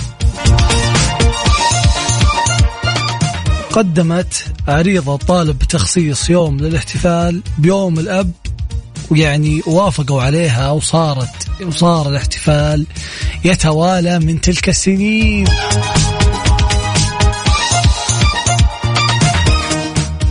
قدمت 3.72 4.44
عريضة 4.68 5.16
طالب 5.16 5.58
بتخصيص 5.58 6.30
يوم 6.30 6.56
للاحتفال 6.56 7.42
بيوم 7.58 7.98
الأب 7.98 8.30
ويعني 9.10 9.62
وافقوا 9.66 10.22
عليها 10.22 10.70
وصارت 10.70 11.28
وصار 11.66 12.08
الاحتفال 12.08 12.86
يتوالى 13.44 14.18
من 14.18 14.40
تلك 14.40 14.68
السنين. 14.68 15.44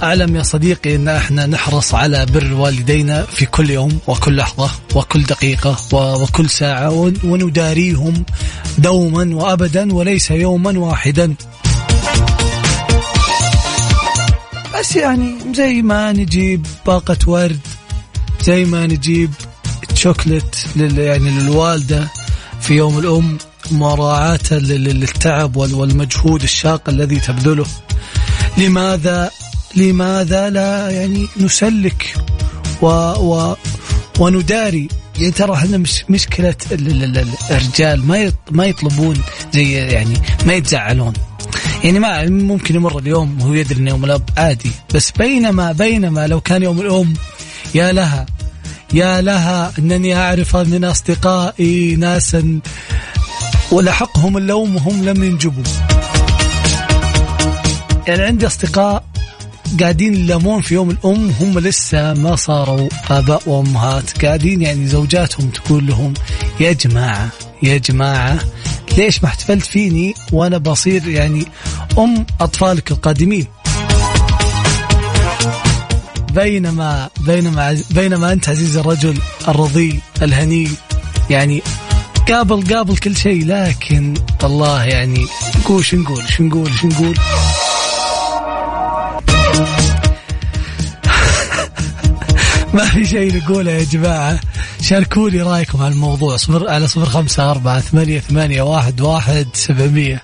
أعلم 0.03 0.35
يا 0.35 0.43
صديقي 0.43 0.95
أن 0.95 1.07
إحنا 1.07 1.45
نحرص 1.45 1.93
على 1.95 2.25
بر 2.25 2.53
والدينا 2.53 3.21
في 3.25 3.45
كل 3.45 3.69
يوم 3.69 3.99
وكل 4.07 4.35
لحظة 4.35 4.69
وكل 4.95 5.23
دقيقة 5.23 5.77
وكل 5.93 6.49
ساعة 6.49 6.89
ون- 6.91 7.13
ونداريهم 7.23 8.23
دوما 8.77 9.35
وأبدا 9.35 9.93
وليس 9.93 10.31
يوما 10.31 10.79
واحدا. 10.79 11.33
بس 14.81 14.95
يعني 14.95 15.35
زي 15.55 15.81
ما 15.81 16.11
نجيب 16.11 16.65
باقة 16.85 17.17
ورد 17.27 17.59
زي 18.43 18.65
ما 18.65 18.85
نجيب 18.87 19.29
شوكلت 19.95 20.65
لل 20.75 20.99
يعني 20.99 21.29
للوالدة 21.29 22.07
في 22.61 22.73
يوم 22.73 22.99
الأم 22.99 23.37
مراعاة 23.71 24.39
لل- 24.51 24.83
للتعب 24.99 25.55
وال- 25.55 25.73
والمجهود 25.75 26.43
الشاق 26.43 26.89
الذي 26.89 27.19
تبذله. 27.19 27.65
لماذا 28.57 29.31
لماذا 29.75 30.49
لا 30.49 30.89
يعني 30.89 31.27
نسلك 31.37 32.15
و 32.81 32.87
و 32.87 33.55
ونداري؟ 34.19 34.87
يعني 35.19 35.31
ترى 35.31 35.53
إحنا 35.53 35.77
مش 35.77 36.03
ال- 37.17 37.33
الرجال 37.51 38.07
ما 38.07 38.31
ما 38.51 38.65
يطلبون 38.65 39.17
زي 39.53 39.73
يعني 39.73 40.21
ما 40.45 40.53
يتزعلون؟ 40.53 41.13
يعني 41.83 41.99
ما 41.99 42.29
ممكن 42.29 42.75
يمر 42.75 42.99
اليوم 42.99 43.41
وهو 43.41 43.53
يدري 43.53 43.79
إنه 43.79 43.89
يوم 43.89 44.05
الأب 44.05 44.29
عادي. 44.37 44.71
بس 44.95 45.11
بينما 45.11 45.71
بينما 45.71 46.27
لو 46.27 46.41
كان 46.41 46.63
يوم 46.63 46.81
الأم 46.81 47.13
يا 47.75 47.91
لها 47.91 48.25
يا 48.93 49.21
لها 49.21 49.73
إنني 49.79 50.15
أعرف 50.15 50.55
من 50.55 50.85
أصدقائي 50.85 51.95
ناسا 51.95 52.59
ولحقهم 53.71 54.37
اللوم 54.37 54.75
وهم 54.75 55.03
لم 55.05 55.23
ينجبوا. 55.23 55.63
يعني 58.07 58.23
عندي 58.23 58.47
أصدقاء 58.47 59.03
قاعدين 59.79 60.15
يلامون 60.15 60.61
في 60.61 60.73
يوم 60.73 60.89
الأم 60.89 61.31
هم 61.39 61.59
لسه 61.59 62.13
ما 62.13 62.35
صاروا 62.35 62.89
آباء 63.09 63.41
وأمهات. 63.45 64.25
قاعدين 64.25 64.61
يعني 64.61 64.87
زوجاتهم 64.87 65.49
تقول 65.49 65.87
لهم 65.87 66.13
يا 66.59 66.71
جماعة 66.71 67.29
يا 67.63 67.77
جماعة 67.77 68.39
ليش 68.97 69.23
ما 69.23 69.29
احتفلت 69.29 69.65
فيني 69.65 70.13
وأنا 70.31 70.57
بصير 70.57 71.07
يعني 71.07 71.45
أم 71.97 72.25
أطفالك 72.41 72.91
القادمين؟ 72.91 73.47
بينما 76.33 77.09
بينما 77.19 77.77
بينما 77.91 78.33
أنت 78.33 78.49
عزيزي 78.49 78.79
الرجل 78.79 79.17
الرضي 79.47 79.99
الهني 80.21 80.67
يعني 81.29 81.61
قابل 82.29 82.75
قابل 82.75 82.97
كل 82.97 83.17
شيء 83.17 83.45
لكن 83.45 84.13
الله 84.43 84.83
يعني 84.83 85.25
نقول 85.59 85.85
شو 85.85 85.97
نقول؟ 85.97 86.23
شو 86.29 86.43
نقول؟ 86.43 86.71
شو 86.73 86.87
نقول؟ 86.87 87.17
ما 92.73 92.85
في 92.85 93.05
شيء 93.05 93.37
نقوله 93.37 93.71
يا 93.71 93.83
جماعة. 93.83 94.39
شاركوني 94.81 95.41
رأيكم 95.41 95.81
على 95.81 95.93
الموضوع. 95.93 96.37
صفر 96.37 96.69
على 96.69 96.87
صفر 96.87 97.05
خمسة 97.05 97.51
أربعة 97.51 97.79
ثمانية 97.79 98.19
ثمانية 98.19 98.61
واحد 98.61 99.01
واحد 99.01 99.47
سبعمية. 99.53 100.23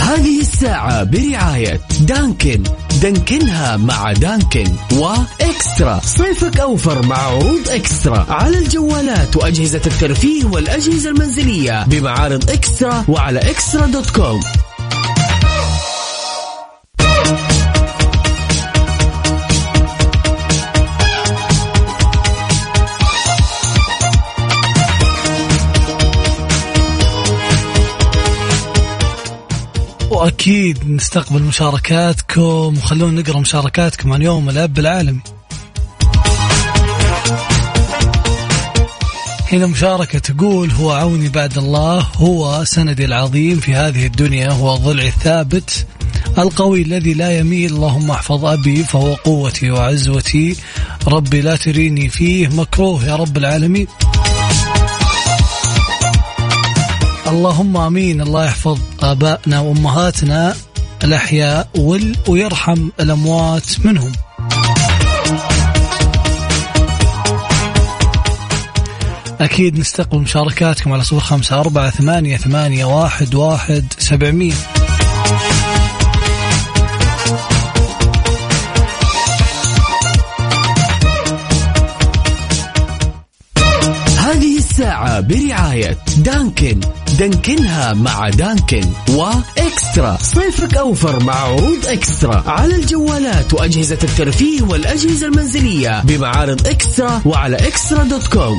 هذه 0.00 0.40
الساعة 0.40 1.04
برعاية 1.04 1.80
دانكن. 2.00 2.62
دانكنها 3.02 3.76
مع 3.76 4.12
دانكن 4.12 4.72
وإكسترا. 4.92 6.00
صيفك 6.04 6.60
أوفر 6.60 7.06
مع 7.06 7.18
عروض 7.18 7.68
إكسترا. 7.68 8.26
على 8.28 8.58
الجوالات 8.58 9.36
وأجهزة 9.36 9.82
الترفيه 9.86 10.44
والأجهزة 10.44 11.10
المنزلية 11.10 11.84
بمعارض 11.84 12.50
إكسترا 12.50 13.04
وعلى 13.08 13.50
إكسترا 13.50 13.86
دوت 13.86 14.10
كوم. 14.10 14.40
وأكيد 30.26 30.90
نستقبل 30.90 31.42
مشاركاتكم 31.42 32.78
وخلونا 32.78 33.20
نقرأ 33.20 33.40
مشاركاتكم 33.40 34.12
عن 34.12 34.22
يوم 34.22 34.48
الأب 34.48 34.78
العالمي 34.78 35.20
هنا 39.52 39.66
مشاركة 39.66 40.18
تقول 40.18 40.70
هو 40.70 40.92
عوني 40.92 41.28
بعد 41.28 41.58
الله 41.58 42.06
هو 42.16 42.64
سندي 42.64 43.04
العظيم 43.04 43.60
في 43.60 43.74
هذه 43.74 44.06
الدنيا 44.06 44.50
هو 44.50 44.76
ضلعي 44.76 45.08
الثابت 45.08 45.86
القوي 46.38 46.82
الذي 46.82 47.14
لا 47.14 47.38
يميل 47.38 47.72
اللهم 47.72 48.10
احفظ 48.10 48.44
أبي 48.44 48.84
فهو 48.84 49.14
قوتي 49.14 49.70
وعزوتي 49.70 50.56
ربي 51.08 51.40
لا 51.40 51.56
تريني 51.56 52.08
فيه 52.08 52.48
مكروه 52.48 53.04
يا 53.04 53.16
رب 53.16 53.36
العالمين. 53.36 53.86
اللهم 57.36 57.76
آمين 57.76 58.20
الله 58.20 58.44
يحفظ 58.44 58.78
آبائنا 59.02 59.60
وأمهاتنا 59.60 60.54
الأحياء 61.04 61.68
وال- 61.78 62.16
ويرحم 62.28 62.88
الأموات 63.00 63.86
منهم. 63.86 64.12
أكيد 69.40 69.78
نستقبل 69.78 70.18
مشاركاتكم 70.18 70.92
على 70.92 71.04
صفر 71.04 71.20
خمسة 71.20 71.60
أربعة 71.60 71.90
ثمانية 71.90 72.36
ثمانية 72.36 72.84
واحد 72.84 73.34
واحد 73.34 73.84
سبعمية. 73.98 74.54
الساعة 84.76 85.20
برعاية 85.20 85.98
دانكن. 86.16 86.80
دانكنها 87.18 87.92
مع 87.94 88.28
دانكن 88.28 88.92
وإكسترا. 89.08 90.18
صيفك 90.22 90.76
أوفر 90.76 91.22
مع 91.22 91.34
عروض 91.34 91.86
إكسترا. 91.86 92.44
على 92.46 92.74
الجوالات 92.74 93.54
وأجهزة 93.54 93.98
الترفيه 94.04 94.62
والأجهزة 94.62 95.26
المنزلية 95.26 96.02
بمعارض 96.04 96.66
إكسترا 96.66 97.22
وعلى 97.24 97.56
إكسترا 97.56 98.04
دوت 98.04 98.26
كوم. 98.26 98.58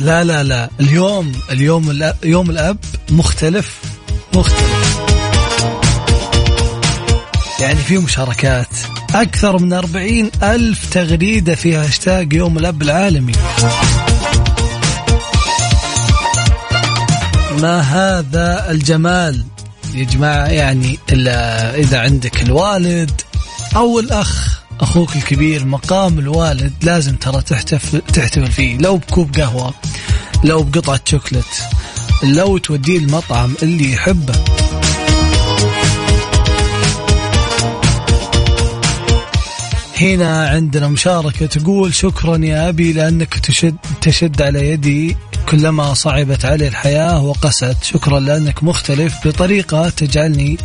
لا 0.00 0.24
لا 0.24 0.42
لا 0.42 0.70
اليوم 0.80 1.32
اليوم 1.50 2.12
يوم 2.24 2.50
الأب 2.50 2.78
مختلف. 3.10 3.80
مختلف. 4.34 5.03
يعني 7.60 7.76
في 7.76 7.98
مشاركات. 7.98 8.68
أكثر 9.14 9.58
من 9.58 9.72
أربعين 9.72 10.30
ألف 10.42 10.92
تغريدة 10.92 11.54
فيها 11.54 11.86
هاشتاج 11.86 12.32
يوم 12.32 12.58
الأب 12.58 12.82
العالمي. 12.82 13.32
ما 17.60 17.80
هذا 17.80 18.70
الجمال 18.70 19.44
يا 19.94 20.04
جماعة؟ 20.04 20.46
يعني 20.46 20.98
إلا 21.12 21.74
إذا 21.74 22.00
عندك 22.00 22.42
الوالد 22.42 23.20
أو 23.76 24.00
الأخ 24.00 24.60
أخوك 24.80 25.16
الكبير 25.16 25.64
مقام 25.64 26.18
الوالد 26.18 26.72
لازم 26.82 27.16
ترى 27.16 27.42
تحتفل 27.42 28.00
تحتفل 28.00 28.50
فيه. 28.50 28.78
لو 28.78 28.96
بكوب 28.96 29.36
قهوة 29.36 29.74
لو 30.44 30.62
بقطعة 30.62 31.00
شوكلت 31.04 31.64
لو 32.22 32.58
توديه 32.58 32.98
المطعم 32.98 33.54
اللي 33.62 33.92
يحبه. 33.92 34.34
هنا 40.00 40.48
عندنا 40.48 40.88
مشاركة 40.88 41.46
تقول 41.46 41.94
شكرا 41.94 42.36
يا 42.36 42.68
أبي 42.68 42.92
لأنك 42.92 43.38
تشد, 43.38 43.76
تشد 44.00 44.42
على 44.42 44.70
يدي 44.70 45.16
كلما 45.48 45.94
صعبت 45.94 46.44
علي 46.44 46.68
الحياة 46.68 47.22
وقست. 47.22 47.76
شكرا 47.82 48.20
لأنك 48.20 48.64
مختلف 48.64 49.28
بطريقة 49.28 49.88
تجعلني 49.88 50.58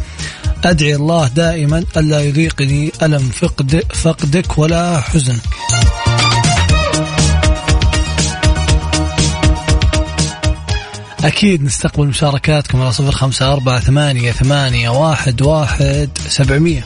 أدعي 0.64 0.96
الله 0.96 1.28
دائما 1.28 1.84
ألا 1.98 2.22
يذيقني 2.22 2.92
ألم 3.04 3.30
فقد 3.30 3.84
فقدك 3.94 4.58
ولا 4.58 5.02
حزنك. 5.02 5.42
أكيد 11.24 11.64
نستقبل 11.64 12.08
مشاركاتكم 12.08 12.82
على 12.82 12.92
صفر 12.92 13.12
خمسة 13.12 13.54
أربعة 13.54 13.80
ثمانية 13.80 14.32
ثمانية 14.32 14.90
واحد 14.90 15.42
واحد 15.42 16.10
سبعمية. 16.28 16.86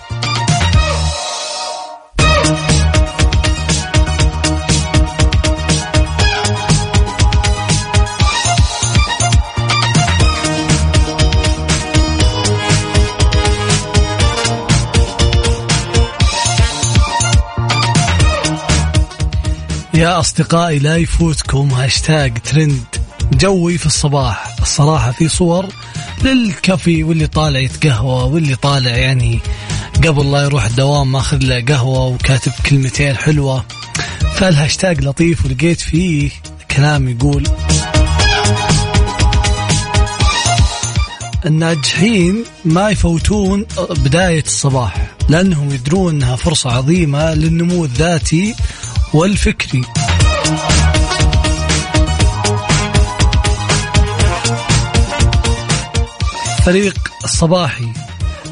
يا 20.01 20.19
أصدقائي 20.19 20.79
لا 20.79 20.97
يفوتكم 20.97 21.73
hashtag 21.73 22.37
trend 22.37 22.83
جوي 23.33 23.77
في 23.77 23.85
الصباح 23.85 24.55
الصراحة 24.61 25.11
في 25.11 25.27
صور 25.27 25.65
للكافي 26.23 27.03
واللي 27.03 27.27
طالع 27.27 27.59
يتقهوى 27.59 28.33
واللي 28.33 28.55
طالع 28.55 28.91
يعني 28.91 29.39
قبل 30.03 30.31
لا 30.31 30.43
يروح 30.43 30.65
الدوام 30.65 31.11
ماخذ 31.11 31.37
له 31.37 31.65
قهوة 31.65 32.07
وكاتب 32.07 32.51
كلمتين 32.69 33.15
حلوة. 33.15 33.65
فالهاشتاج 34.35 35.01
لطيف 35.01 35.45
ولقيت 35.45 35.81
فيه 35.81 36.29
كلام 36.71 37.09
يقول 37.09 37.43
الناجحين 41.45 42.43
ما 42.65 42.89
يفوتون 42.89 43.65
بداية 43.89 44.43
الصباح 44.43 45.07
لأنهم 45.29 45.71
يدرون 45.71 46.15
أنها 46.15 46.35
فرصة 46.35 46.71
عظيمة 46.71 47.33
للنمو 47.33 47.85
الذاتي 47.85 48.55
والفكري. 49.13 49.81
فريق 56.65 56.95
الصباحي 57.23 57.93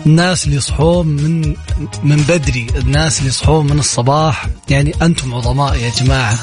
الناس 0.06 0.46
اللي 0.46 0.56
يصحون 0.56 1.08
من 1.08 1.56
من 2.04 2.18
بدري 2.18 2.68
الناس 2.76 3.20
اللي 3.20 3.30
يصحون 3.30 3.68
من 3.68 3.80
الصباح. 3.80 4.46
يعني 4.70 4.94
أنتم 5.02 5.34
عظماء 5.34 5.76
يا 5.76 5.92
جماعة. 6.02 6.36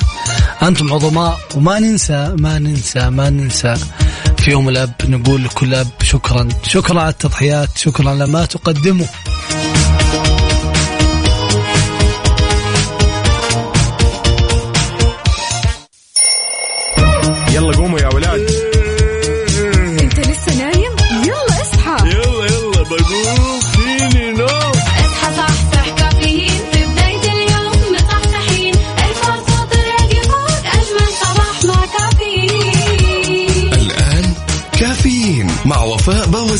أنتم 0.62 0.92
عظماء 0.92 1.38
وما 1.54 1.78
ننسى 1.78 2.34
ما 2.38 2.58
ننسى 2.58 3.10
ما 3.10 3.30
ننسى 3.30 3.74
في 4.38 4.50
يوم 4.50 4.68
الأب 4.68 4.94
نقول 5.04 5.44
لكل 5.44 5.74
أب 5.74 5.88
شكرا. 6.02 6.48
شكرا 6.62 7.00
على 7.00 7.10
التضحيات 7.10 7.78
شكرا 7.78 8.14
لما 8.14 8.44
تقدمه. 8.44 9.06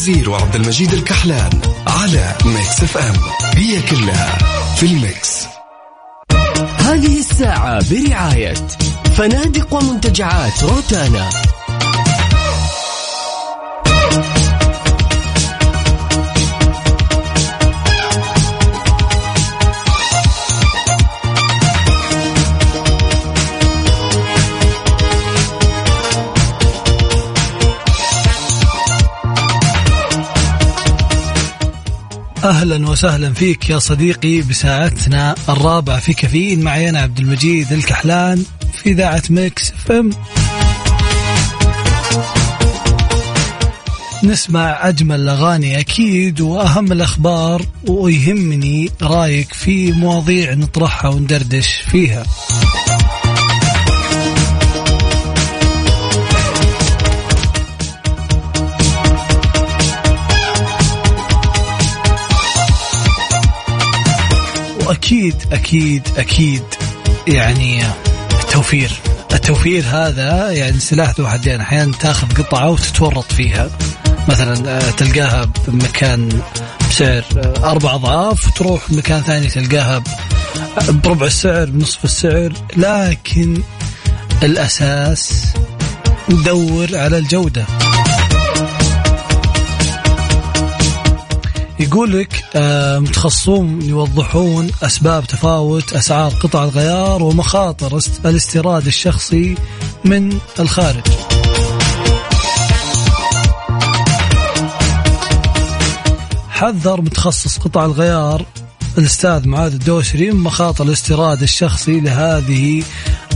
وفاء 0.07 0.15
باوزير 0.15 0.31
وعبد 0.31 0.55
المجيد 0.55 0.93
الكحلان 0.93 1.51
على 1.87 2.35
Mix 2.45 2.83
FM 2.83 3.15
هي 3.55 3.83
كلها 3.83 4.39
في 4.77 4.87
ال 4.87 4.99
mix. 4.99 5.47
هذه 6.79 7.19
الساعة 7.19 7.81
برعاية 7.91 8.55
فنادق 9.17 9.75
ومنتجعات 9.75 10.65
روتانا. 10.65 11.31
أهلا 32.47 32.91
وسهلا 32.91 33.33
فيك 33.33 33.71
يا 33.71 33.79
صديقي 33.79 34.41
بساعتنا 34.41 35.35
الرابعة 35.49 36.01
في 36.01 36.13
كافيين. 36.13 36.63
معي 36.63 36.89
أنا 36.89 37.01
عبد 37.01 37.19
المجيد 37.19 37.73
الكحلان 37.73 38.45
في 38.73 38.91
إذاعة 38.91 39.23
Mix 39.31 39.73
FM. 39.73 40.11
نسمع 44.25 44.89
أجمل 44.89 45.21
الأغاني 45.21 45.81
أكيد 45.81 46.41
وأهم 46.41 46.93
الأخبار 46.93 47.63
ويهمني 47.89 48.91
رأيك 49.03 49.53
في 49.53 49.93
مواضيع 49.93 50.55
نطرحها 50.55 51.11
وندردش 51.11 51.69
فيها. 51.91 52.25
وأكيد 64.87 65.37
أكيد 65.53 66.09
أكيد 66.17 66.63
يعني 67.29 67.83
التوفير. 68.43 68.91
التوفير 69.33 69.85
هذا 69.91 70.51
يعني 70.51 70.79
سلاح 70.79 71.13
ذو 71.19 71.29
حدين. 71.29 71.61
أحيانا 71.61 71.93
تأخذ 71.93 72.43
قطعة 72.43 72.71
وتتورط 72.71 73.33
فيها. 73.33 73.71
مثلا 74.29 74.71
آه، 74.71 74.91
تلقاها 74.91 75.49
بمكان 75.69 76.41
بسعر 76.91 77.25
آه، 77.37 77.71
أربع 77.71 77.95
أضعاف 77.95 78.49
وتروح 78.49 78.91
مكان 78.91 79.23
ثاني 79.23 79.47
تلقاها 79.47 80.03
بربع 80.89 81.27
السعر 81.27 81.65
بنصف 81.65 82.05
السعر. 82.05 82.53
لكن 82.77 83.63
الأساس 84.43 85.45
ندور 86.31 86.89
على 86.93 87.19
الجودة. 87.19 87.65
يقول 91.87 92.19
لك 92.21 92.45
متخصصون 93.03 93.83
يوضحون 93.83 94.71
أسباب 94.83 95.27
تفاوت 95.27 95.93
أسعار 95.93 96.31
قطع 96.33 96.65
الغيار 96.65 97.23
ومخاطر 97.23 97.97
است- 97.97 98.27
الاستيراد 98.27 98.87
الشخصي 98.87 99.55
من 100.05 100.39
الخارج. 100.61 101.03
حذر 106.49 107.01
متخصص 107.01 107.59
قطع 107.59 107.85
الغيار 107.85 108.45
الأستاذ 108.99 109.49
معاذ 109.49 109.73
الدوسري 109.73 110.31
من 110.31 110.41
مخاطر 110.41 110.85
الاستيراد 110.85 111.43
الشخصي 111.43 112.01
لهذه 112.01 112.83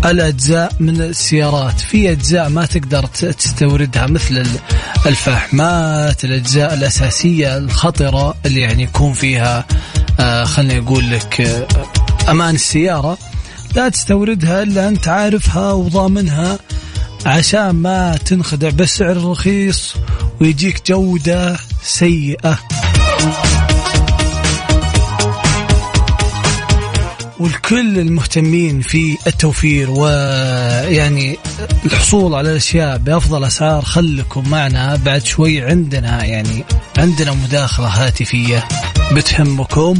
الأجزاء 0.04 0.72
من 0.80 1.00
السيارات، 1.02 1.80
في 1.80 2.10
أجزاء 2.12 2.48
ما 2.48 2.66
تقدر 2.66 3.06
تستوردها 3.06 4.06
مثل 4.06 4.36
ال- 4.36 4.58
الفحمات، 5.06 6.24
الأجزاء 6.24 6.74
الأساسية 6.74 7.56
الخطرة 7.58 8.34
اللي 8.46 8.60
يعني 8.60 8.82
يكون 8.82 9.12
فيها 9.12 9.64
آه 10.20 10.44
خليني 10.44 10.78
أقول 10.86 11.10
لك 11.10 11.40
آه 11.40 11.66
أمان 12.30 12.54
السيارة. 12.54 13.18
لا 13.74 13.88
تستوردها 13.88 14.62
إلا 14.62 14.88
أنت 14.88 15.08
عارفها 15.08 15.72
وضامنها 15.72 16.58
عشان 17.26 17.70
ما 17.70 18.16
تنخدع 18.16 18.70
بالسعر 18.70 19.12
الرخيص 19.12 19.94
ويجيك 20.40 20.82
جودة 20.88 21.56
سيئة. 21.82 22.58
والكل 27.40 27.98
المهتمين 27.98 28.80
في 28.80 29.16
التوفير 29.26 29.90
ويعني 29.90 31.38
الحصول 31.84 32.34
على 32.34 32.50
الأشياء 32.50 32.98
بأفضل 32.98 33.44
أسعار 33.44 33.82
خلكم 33.82 34.48
معنا 34.48 34.96
بعد 34.96 35.24
شوي 35.24 35.62
عندنا 35.62 36.24
يعني 36.24 36.64
عندنا 36.98 37.32
مداخلة 37.32 37.86
هاتفية 37.86 38.68
بتهمكم. 39.12 39.94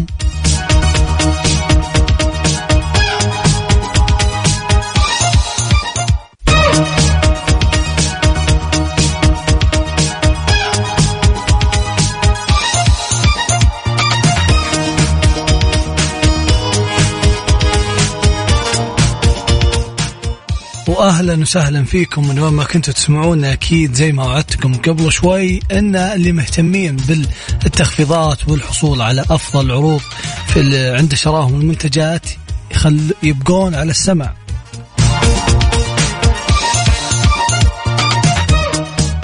واهلا 21.00 21.34
وسهلا 21.34 21.84
فيكم 21.84 22.28
من 22.28 22.38
وين 22.38 22.52
ما 22.52 22.64
كنتوا 22.64 22.94
تسمعونا. 22.94 23.52
أكيد 23.52 23.94
زي 23.94 24.12
ما 24.12 24.24
وعدتكم 24.24 24.74
قبل 24.74 25.12
شوي 25.12 25.60
إن 25.72 25.96
اللي 25.96 26.32
مهتمين 26.32 26.96
بالتخفيضات 26.96 28.48
والحصول 28.48 29.02
على 29.02 29.20
أفضل 29.20 29.70
عروض 29.70 30.00
في 30.46 30.90
عند 30.90 31.14
شراهم 31.14 31.60
المنتجات 31.60 32.26
يخل 32.70 33.14
يبقون 33.22 33.74
على 33.74 33.90
السمع. 33.90 34.34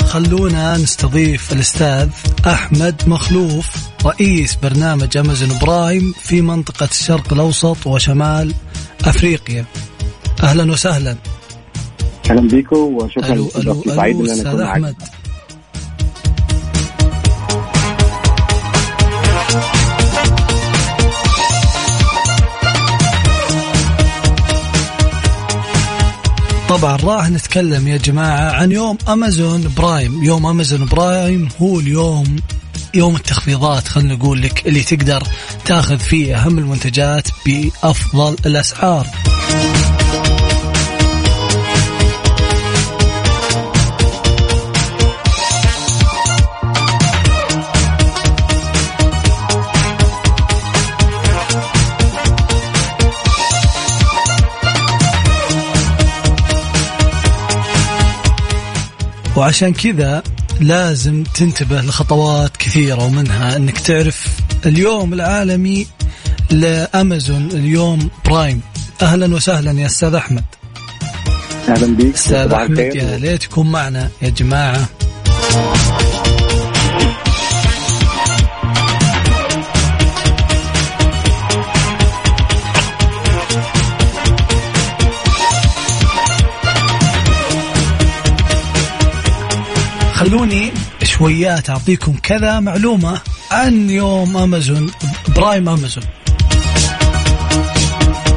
خلونا 0.06 0.76
نستضيف 0.76 1.52
الأستاذ 1.52 2.08
أحمد 2.46 3.02
مخلوف 3.06 3.66
رئيس 4.04 4.54
برنامج 4.54 5.16
أمازون 5.16 5.58
برايم 5.58 6.14
في 6.22 6.40
منطقة 6.40 6.88
الشرق 6.90 7.32
الأوسط 7.32 7.86
وشمال 7.86 8.54
أفريقيا. 9.04 9.64
أهلا 10.42 10.72
وسهلا. 10.72 11.16
أهلا 12.30 12.48
بيكم 12.48 12.76
وشكرا 12.76 13.32
ألو 13.32 13.50
ألو. 13.56 13.82
سعيد 13.86 14.16
إن 14.16 14.46
أنا 14.46 14.76
أكون 14.76 14.94
طبعا 26.68 26.96
راح 26.96 27.30
نتكلم 27.30 27.88
يا 27.88 27.96
جماعة 27.96 28.50
عن 28.52 28.72
يوم 28.72 28.98
Amazon 29.09 29.72
Prime. 29.76 30.24
يوم 30.24 30.46
Amazon 30.46 30.87
Prime 30.87 31.48
هو 31.62 31.80
اليوم 31.80 32.36
يوم 32.94 33.16
التخفيضات 33.16 33.88
خلينا 33.88 34.14
نقول 34.14 34.42
لك 34.42 34.66
اللي 34.66 34.82
تقدر 34.82 35.22
تاخذ 35.64 35.98
فيه 35.98 36.36
أهم 36.36 36.58
المنتجات 36.58 37.28
بأفضل 37.46 38.36
الأسعار. 38.46 39.06
وعشان 59.37 59.72
كذا 59.72 60.22
لازم 60.61 61.25
تنتبه 61.35 61.81
لخطوات 61.81 62.57
كثيرة 62.57 63.05
ومنها 63.05 63.57
إنك 63.57 63.79
تعرف 63.79 64.27
اليوم 64.66 65.12
العالمي 65.12 65.87
لأمازون 66.51 67.49
اليوم 67.53 68.11
برايم. 68.25 68.61
أهلا 69.03 69.35
وسهلا 69.35 69.81
يا 69.81 69.87
أستاذ 69.87 70.14
أحمد. 70.14 70.44
أهلا 71.68 71.96
بيك. 71.96 72.14
أستاذ 72.14 72.44
صباح 72.49 72.61
أحمد 72.61 72.79
الخير. 72.79 72.96
يا 72.96 73.18
ليت 73.18 73.42
تكون 73.42 73.70
معنا 73.70 74.11
يا 74.22 74.29
جماعة. 74.29 74.88
خلوني 90.26 90.72
شويات 91.02 91.70
اعطيكم 91.70 92.14
كذا 92.22 92.60
معلومة 92.60 93.20
عن 93.50 93.90
يوم 93.90 94.36
أمازون 94.36 94.90
برايم 95.36 95.68
أمازون. 95.68 96.04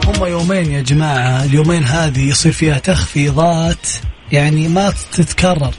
هم 0.05 0.25
يومين 0.25 0.71
يا 0.71 0.81
جماعة 0.81 1.43
اليومين 1.43 1.83
هذه 1.83 2.29
يصير 2.29 2.51
فيها 2.51 2.79
تخفيضات 2.79 3.87
يعني 4.31 4.67
ما 4.67 4.93
تتكرر. 5.11 5.73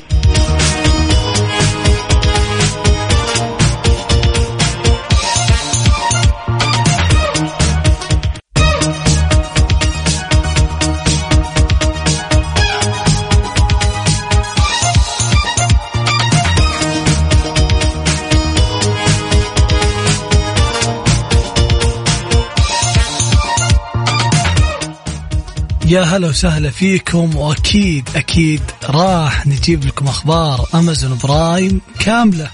يا 25.90 26.03
هلا 26.03 26.29
وسهلا 26.29 26.70
فيكم 26.70 27.37
وأكيد 27.37 28.09
أكيد 28.16 28.62
راح 28.85 29.46
نجيب 29.46 29.85
لكم 29.85 30.09
أخبار 30.09 30.68
امازون 30.74 31.18
برايم 31.22 31.81
كاملة. 32.00 32.50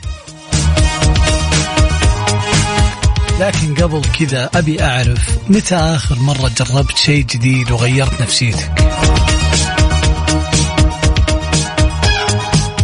لكن 3.40 3.74
قبل 3.74 4.02
كذا 4.18 4.50
أبي 4.54 4.82
أعرف 4.82 5.38
متى 5.48 5.74
آخر 5.74 6.18
مرة 6.18 6.50
جربت 6.58 6.96
شيء 6.96 7.24
جديد 7.24 7.70
وغيرت 7.70 8.22
نفسيتك؟ 8.22 8.72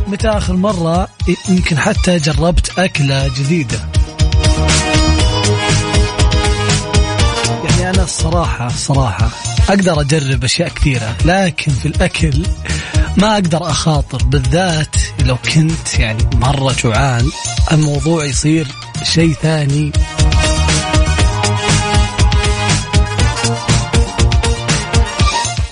متى 0.06 0.28
آخر 0.28 0.56
مرة 0.56 1.08
يمكن 1.48 1.78
حتى 1.78 2.16
جربت 2.16 2.78
أكلة 2.78 3.28
جديدة؟ 3.38 3.80
يعني 7.82 7.96
أنا 7.96 8.04
الصراحه 8.04 8.66
الصراحه 8.66 9.30
أقدر 9.68 10.00
أجرب 10.00 10.44
أشياء 10.44 10.68
كثيرة 10.68 11.16
لكن 11.24 11.72
في 11.72 11.86
الأكل 11.86 12.42
ما 13.16 13.34
أقدر 13.34 13.70
أخاطر 13.70 14.24
بالذات 14.24 14.96
لو 15.24 15.36
كنت 15.36 15.98
يعني 15.98 16.30
مرة 16.34 16.74
جوعان 16.84 17.30
الموضوع 17.72 18.24
يصير 18.24 18.66
شيء 19.02 19.32
ثاني. 19.32 19.92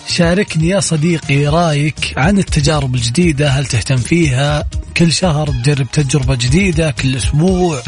شاركني 0.09 0.68
يا 0.68 0.81
صديقي 0.81 1.46
رأيك 1.46 2.14
عن 2.16 2.38
التجارب 2.38 2.94
الجديدة 2.94 3.49
هل 3.49 3.66
تهتم 3.66 3.97
فيها؟ 3.97 4.64
كل 4.97 5.12
شهر 5.12 5.47
تجرب 5.47 5.91
تجربة 5.93 6.34
جديدة 6.34 6.91
كل 6.91 7.16
أسبوع 7.16 7.82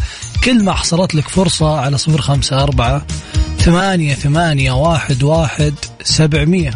كل 0.45 0.65
ما 0.65 0.73
حصلت 0.73 1.15
لك 1.15 1.29
فرصة 1.29 1.79
على 1.79 1.99
صفر 1.99 2.21
خمسة 2.21 2.63
أربعة 2.63 3.07
ثمانية 3.65 4.15
ثمانية 4.15 4.73
واحد 4.73 5.23
واحد 5.23 5.75
سبعمية. 6.05 6.75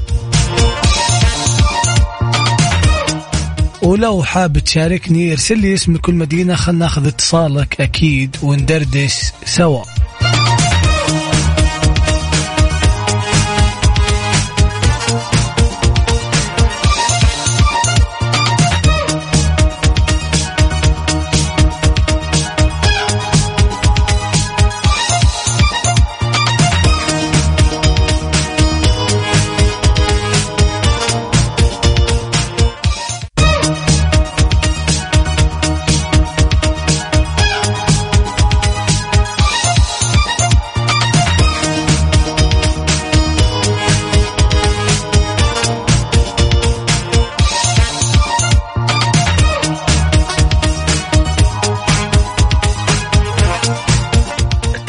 ولو 3.82 4.22
حاب 4.22 4.59
تشاركني 4.59 5.32
ارسل 5.32 5.59
لي 5.59 5.74
اسم 5.74 5.97
كل 5.97 6.14
مدينة 6.14 6.55
خلنا 6.55 6.78
ناخذ 6.78 7.07
اتصالك 7.07 7.80
أكيد 7.80 8.37
وندردش 8.43 9.14
سوا. 9.45 9.82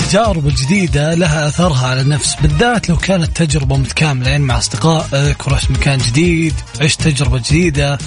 التجارب 0.07 0.47
الجديدة 0.47 1.13
لها 1.13 1.47
أثرها 1.47 1.87
على 1.87 2.01
النفس 2.01 2.35
بالذات 2.41 2.89
لو 2.89 2.97
كانت 2.97 3.37
تجربة 3.43 3.77
متكاملة 3.77 4.29
يعني 4.29 4.43
مع 4.43 4.57
أصدقائك 4.57 5.47
ورحت 5.47 5.71
مكان 5.71 5.97
جديد 5.97 6.53
عشت 6.81 7.01
تجربة 7.01 7.37
جديدة. 7.37 7.97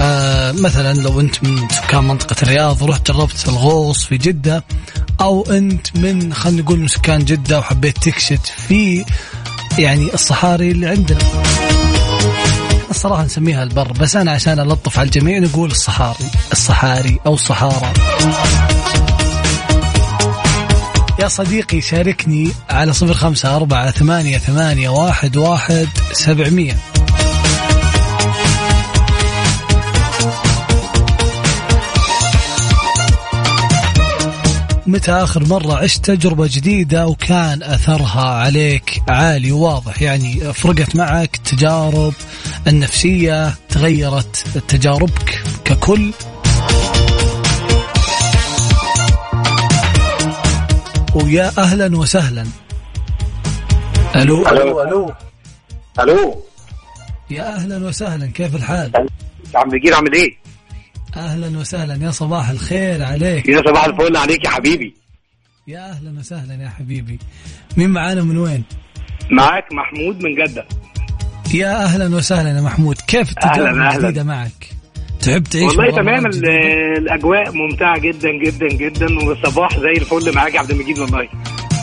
آه 0.00 0.52
مثلا 0.52 0.94
لو 0.94 1.20
أنت 1.20 1.44
من 1.44 1.68
سكان 1.68 2.04
منطقة 2.04 2.36
الرياض 2.42 2.82
ورحت 2.82 3.10
جربت 3.10 3.48
الغوص 3.48 4.04
في 4.04 4.16
جدة 4.18 4.64
أو 5.20 5.46
أنت 5.50 5.96
من 5.96 6.34
خلينا 6.34 6.62
نقول 6.62 6.78
من 6.78 6.88
سكان 6.88 7.24
جدة 7.24 7.58
وحبيت 7.58 7.98
تكشت 7.98 8.46
في 8.68 9.04
يعني 9.78 10.14
الصحاري 10.14 10.70
اللي 10.70 10.86
عندنا. 10.86 11.18
الصراحة 12.90 13.24
نسميها 13.24 13.62
البر 13.62 13.92
بس 13.92 14.16
أنا 14.16 14.30
عشان 14.30 14.60
ألطف 14.60 14.98
على 14.98 15.06
الجميع 15.06 15.38
نقول 15.38 15.70
الصحاري 15.70 16.30
الصحاري 16.52 17.18
أو 17.26 17.34
الصحارى 17.34 17.92
صديقي 21.28 21.80
شاركني 21.80 22.52
على 22.70 22.92
صفر 22.92 23.14
خمسة 23.14 23.56
أربعة 23.56 23.90
ثمانية 23.90 24.38
ثمانية 24.38 24.88
واحد 24.88 25.36
واحد 25.36 25.88
سبعمية. 26.12 26.76
متى 34.86 35.12
آخر 35.12 35.44
مرة 35.44 35.74
عشت 35.76 36.04
تجربة 36.04 36.48
جديدة 36.50 37.06
وكان 37.06 37.62
أثرها 37.62 38.28
عليك 38.28 39.02
عالي 39.08 39.52
وواضح 39.52 40.02
يعني 40.02 40.52
فرقت 40.54 40.96
معك 40.96 41.34
التجارب 41.36 42.14
النفسية 42.66 43.54
تغيرت 43.68 44.36
تجاربك 44.68 45.42
ككل؟ 45.64 46.12
ويا 51.14 51.52
أهلا 51.58 51.98
وسهلا. 51.98 52.46
ألو؟ 54.16 54.48
ألو 54.48 54.82
ألو. 54.82 55.12
ألو 56.00 56.44
يا 57.30 57.56
أهلا 57.56 57.86
وسهلا 57.86 58.26
كيف 58.26 58.56
الحال؟ 58.56 59.08
عم 59.54 59.70
بجير 59.70 59.94
عامل 59.94 60.14
إيه؟ 60.14 60.36
أهلا 61.16 61.58
وسهلا 61.58 62.04
يا 62.04 62.10
صباح 62.10 62.48
الخير 62.48 63.04
عليك. 63.04 63.48
يا 63.48 63.62
صباح 63.66 63.84
الفل 63.84 64.16
عليك 64.16 64.44
يا 64.44 64.50
حبيبي. 64.50 64.94
يا 65.68 65.90
أهلا 65.90 66.18
وسهلا 66.18 66.54
يا 66.54 66.68
حبيبي. 66.68 67.18
مين 67.76 67.90
معانا 67.90 68.22
من 68.22 68.38
وين؟ 68.38 68.64
معاك 69.30 69.64
محمود 69.72 70.24
من 70.24 70.34
جدة. 70.34 70.66
يا 71.54 71.84
أهلا 71.84 72.16
وسهلا 72.16 72.48
يا 72.56 72.60
محمود 72.60 72.96
كيف 73.06 73.38
أهلاً. 73.38 73.94
الجديدة 73.94 74.24
معك؟ 74.24 74.70
تحب 75.22 75.42
تعيش 75.42 75.64
والله 75.64 75.90
تمام؟ 75.96 76.26
الأجواء 76.98 77.52
ممتعة 77.52 77.98
جدا 77.98 78.28
جدا 78.44 78.68
جدا 78.68 79.06
والصباح 79.26 79.78
زي 79.78 79.90
الفل 79.90 80.34
معاك 80.34 80.54
يا 80.54 80.60
عبد 80.60 80.70
المجيد 80.70 80.98
والله. 80.98 81.28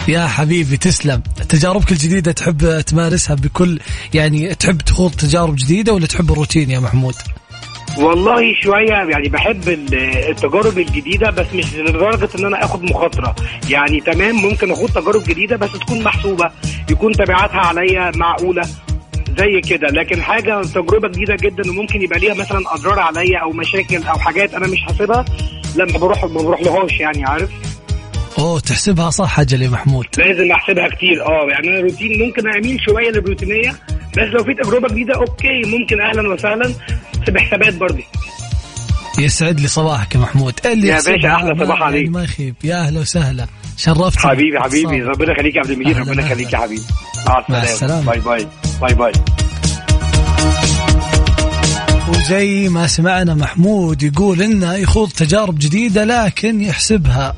يا 0.08 0.28
حبيبي 0.28 0.78
تسلم. 0.78 1.22
تجاربك 1.50 1.92
الجديدة 1.92 2.32
تحب 2.32 2.82
تمارسها 2.82 3.36
بكل 3.36 3.80
يعني 4.14 4.56
تحب 4.56 4.78
تخوض 4.78 5.12
تجارب 5.12 5.56
جديدة 5.56 5.94
ولا 5.94 6.06
تحب 6.08 6.32
الروتين 6.32 6.70
يا 6.72 6.80
محمود؟ 6.80 7.14
والله 7.98 8.42
شوية 8.64 8.90
يعني 9.12 9.30
بحب 9.30 9.70
ال- 9.70 9.94
التجارب 10.30 10.78
الجديدة 10.80 11.30
بس 11.32 11.46
مش 11.56 11.76
لدرجة 11.76 12.30
إن 12.40 12.46
أنا 12.46 12.66
آخد 12.66 12.84
مخاطرة. 12.84 13.36
يعني 13.70 14.00
تمام 14.00 14.36
ممكن 14.36 14.72
اخد 14.72 14.90
تجارب 14.90 15.24
جديدة 15.28 15.56
بس 15.56 15.72
تكون 15.72 16.04
محسوبة 16.04 16.52
يكون 16.92 17.12
تبعاتها 17.14 17.60
عليا 17.60 18.12
معقولة. 18.16 18.62
زي 19.40 19.62
كده. 19.62 19.88
لكن 19.88 20.22
حاجة 20.22 20.62
تجربة 20.62 21.08
جديدة 21.08 21.36
جدا 21.42 21.70
وممكن 21.70 22.02
يبقى 22.02 22.20
ليها 22.20 22.34
مثلا 22.34 22.60
أضرار 22.76 23.00
عليا 23.00 23.40
أو 23.44 23.50
مشاكل 23.52 24.04
أو 24.04 24.20
حاجات 24.20 24.54
أنا 24.54 24.68
مش 24.68 24.82
حاسبها 24.82 25.26
لما 25.76 25.98
بروح 25.98 26.24
ما 26.24 26.42
بروح 26.42 26.62
لهاش 26.62 27.00
يعني 27.00 27.26
عارف؟ 27.26 27.50
أوه 28.40 28.60
تحسبها 28.60 29.10
صح 29.10 29.40
أجل 29.40 29.62
يا 29.62 29.70
محمود. 29.70 30.06
لازم 30.18 30.52
أحسبها 30.52 30.88
كتير. 30.88 31.26
أه 31.26 31.48
يعني 31.52 31.68
أنا 31.70 31.80
روتين 31.80 32.20
ممكن 32.26 32.50
اميل 32.56 32.80
شوية 32.90 33.10
للروتينية 33.12 33.72
بس 34.18 34.24
لو 34.34 34.44
في 34.44 34.54
تجربة 34.54 34.88
جديدة 34.88 35.16
okay 35.16 35.62
ممكن 35.66 36.02
أهلا 36.02 36.34
وسهلا 36.34 36.68
بس 37.24 37.30
بحسابات 37.30 37.74
برضه. 37.74 38.04
يسعد 39.20 39.60
لي 39.60 39.68
صباحك 39.68 40.16
يا 40.16 40.20
محمود. 40.20 40.54
اللي 40.66 40.88
يا 40.88 40.96
باشا، 40.96 41.36
أحلى 41.36 41.54
ما- 41.54 41.66
صباح 41.66 41.80
يعني 41.80 41.84
عليك. 41.84 42.10
ما 42.10 42.24
يخيب. 42.24 42.56
يا 42.64 42.76
أهلا 42.82 43.00
وسهلا. 43.00 43.48
شرفت. 43.80 44.20
حبيبي 44.20 44.60
حبيبي. 44.60 45.02
ربنا 45.02 45.32
يخليك 45.32 45.56
يا 45.56 45.62
عبد 45.62 45.72
المجيد 45.72 45.98
ربنا 45.98 46.26
يخليك 46.26 46.54
يا. 46.54 46.58
حبيبي. 46.58 46.82
مع 47.28 47.40
السلامة. 47.40 47.64
السلامة. 47.64 48.06
bye 48.06 48.20
bye. 48.20 48.48
bye 48.82 48.94
bye. 48.94 49.12
وزي 52.10 52.70
ما 52.70 52.88
سمعنا 52.88 53.34
محمود 53.34 54.04
يقول 54.04 54.42
انه 54.42 54.74
يخوض 54.74 55.10
تجارب 55.10 55.60
جديدة 55.60 56.06
لكن 56.06 56.62
يحسبها. 56.62 57.36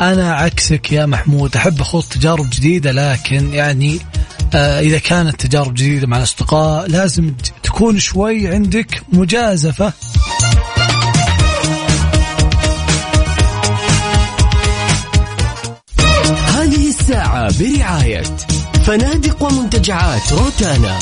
أنا 0.00 0.34
عكسك 0.34 0.92
يا 0.92 1.06
محمود. 1.06 1.56
أحب 1.56 1.80
أخوض 1.80 2.02
تجارب 2.02 2.50
جديدة 2.50 2.92
لكن 2.92 3.54
يعني 3.54 4.00
آه 4.54 4.80
إذا 4.80 4.98
كانت 4.98 5.46
تجارب 5.46 5.74
جديدة 5.74 6.06
مع 6.06 6.18
الأصدقاء 6.18 6.88
لازم 6.90 7.34
تكون 7.62 7.98
شوي 7.98 8.48
عندك 8.48 9.02
مجازفة. 9.12 9.92
برعاية 17.48 18.22
فنادق 18.86 19.42
ومنتجعات 19.42 20.32
روتانا. 20.32 20.98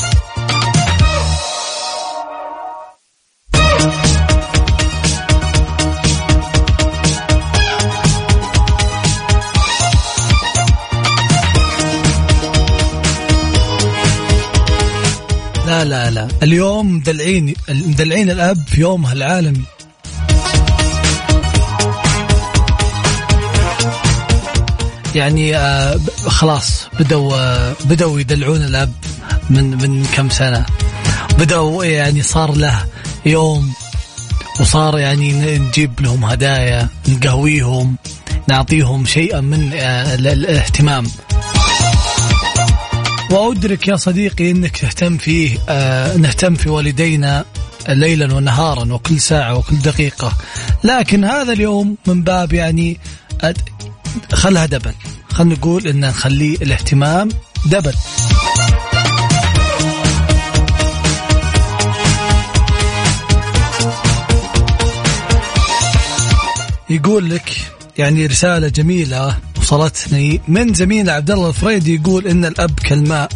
لا 15.67 15.85
لا 15.85 16.09
لا. 16.09 16.27
اليوم 16.43 16.95
مدلعين 16.95 17.53
مدلعين 17.69 18.29
الأب 18.29 18.63
يومها 18.77 19.13
العالمي. 19.13 19.63
يعني 25.15 25.57
آه 25.57 25.99
خلاص 26.27 26.87
بدوا 26.99 27.35
آه 27.37 27.73
بدوا 27.85 28.19
يدلعون 28.19 28.61
الأب 28.63 28.93
من 29.49 29.63
من 29.77 30.05
كم 30.05 30.29
سنة. 30.29 30.65
بدأوا 31.39 31.85
يعني 31.85 32.21
صار 32.21 32.51
له 32.55 32.85
يوم 33.25 33.73
وصار 34.59 34.99
يعني 34.99 35.57
نجيب 35.57 35.91
لهم 36.01 36.25
هدايا 36.25 36.87
نقهويهم 37.07 37.95
نعطيهم 38.47 39.05
شيئا 39.05 39.41
من 39.41 39.73
آه، 39.73 40.15
ال- 40.15 40.27
الاهتمام. 40.27 41.05
وأدرك 43.31 43.87
يا 43.87 43.95
صديقي 43.95 44.51
أنك 44.51 44.77
تهتم 44.77 45.17
فيه 45.17 45.57
آه 45.69 46.17
نهتم 46.17 46.55
في 46.55 46.69
والدينا 46.69 47.45
ليلا 47.89 48.33
ونهارا 48.35 48.93
وكل 48.93 49.19
ساعة 49.19 49.55
وكل 49.57 49.77
دقيقة. 49.79 50.33
لكن 50.83 51.25
هذا 51.25 51.53
اليوم 51.53 51.97
من 52.07 52.23
باب 52.23 52.53
يعني 52.53 52.99
خلها 54.33 54.65
دبل. 54.65 54.93
خلينا 55.33 55.55
نقول 55.55 55.87
أن 55.87 55.99
نخليه 55.99 56.55
الاهتمام 56.55 57.29
دبل. 57.65 57.93
يقول 66.89 67.29
لك 67.29 67.57
يعني 67.97 68.25
رسالة 68.25 68.67
جميلة 68.67 69.37
وصلتني 69.57 70.41
من 70.47 70.73
زميل 70.73 71.09
عبد 71.09 71.31
الله 71.31 71.49
الفريدي 71.49 71.95
يقول 71.95 72.27
إن 72.27 72.45
الأب 72.45 72.79
كالماء. 72.79 73.29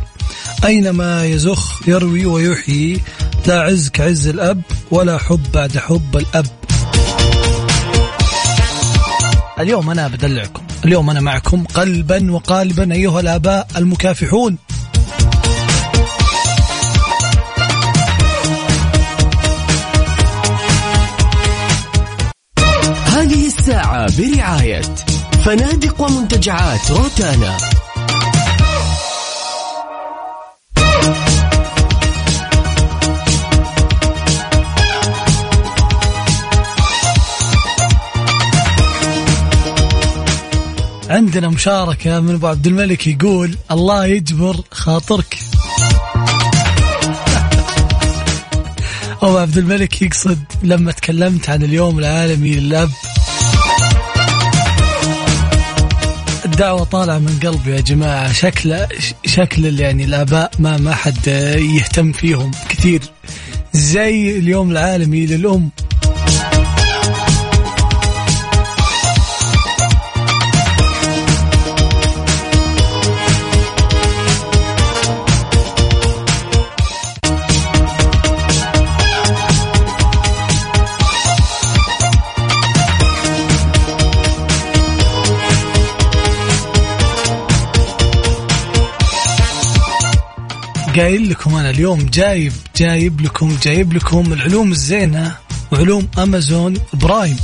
أينما 0.66 1.26
يزخ 1.26 1.88
يروي 1.88 2.26
ويحيي 2.26 3.02
لا 3.48 3.62
عز 3.62 3.90
كعز 3.90 4.28
الأب 4.28 4.62
ولا 4.92 5.18
حب 5.18 5.52
بعد 5.54 5.78
حب 5.78 6.18
الأب. 6.18 6.46
اليوم 9.60 9.90
أنا 9.90 10.08
بدلعكم 10.08 10.64
اليوم 10.86 11.10
أنا 11.10 11.20
معكم 11.22 11.64
قلبا 11.64 12.32
وقالبا 12.32 12.94
أيها 12.94 13.20
الآباء 13.20 13.68
المكافحون. 13.78 14.58
هذه 23.06 23.48
الساعة 23.48 24.08
برعاية 24.18 24.82
فنادق 25.46 26.02
ومنتجعات 26.02 26.92
روتانا. 26.92 27.58
عندنا 41.10 41.50
مشاركة 41.50 42.20
من 42.20 42.34
أبو 42.34 42.48
عبد 42.48 42.68
الملك 42.68 43.08
يقول 43.08 43.58
الله 43.72 44.06
يجبر 44.06 44.56
خاطرك. 44.72 45.40
أبو 49.24 49.38
عبد 49.38 49.58
الملك 49.58 50.02
يقصد 50.02 50.40
لما 50.64 50.92
تكلمت 50.92 51.50
عن 51.50 51.64
اليوم 51.64 52.00
العالمي 52.00 52.56
للأب 52.56 52.90
الدعوة 56.46 56.84
طالعة 56.84 57.18
من 57.18 57.40
قلبي 57.44 57.72
يا 57.72 57.82
جماعة. 57.82 58.34
شكل 58.34 58.78
شكل 59.26 59.80
يعني 59.80 60.04
الآباء 60.04 60.52
ما 60.60 60.78
ما 60.78 60.96
حد 60.96 61.28
يهتم 61.58 62.12
فيهم 62.12 62.52
كثير. 62.70 63.02
زي 63.74 64.40
اليوم 64.40 64.72
العالمي 64.72 65.26
للأم. 65.26 65.70
قايل 91.00 91.30
لكم 91.30 91.56
أنا 91.56 91.70
اليوم 91.70 92.06
جايب 92.06 92.54
جايب 92.78 93.22
لكم 93.22 93.58
جايب 93.64 93.94
لكم 93.94 94.34
العلوم 94.34 94.72
الزينة 94.72 95.36
وعلوم 95.72 96.08
Amazon 96.18 96.74
Prime. 96.94 97.38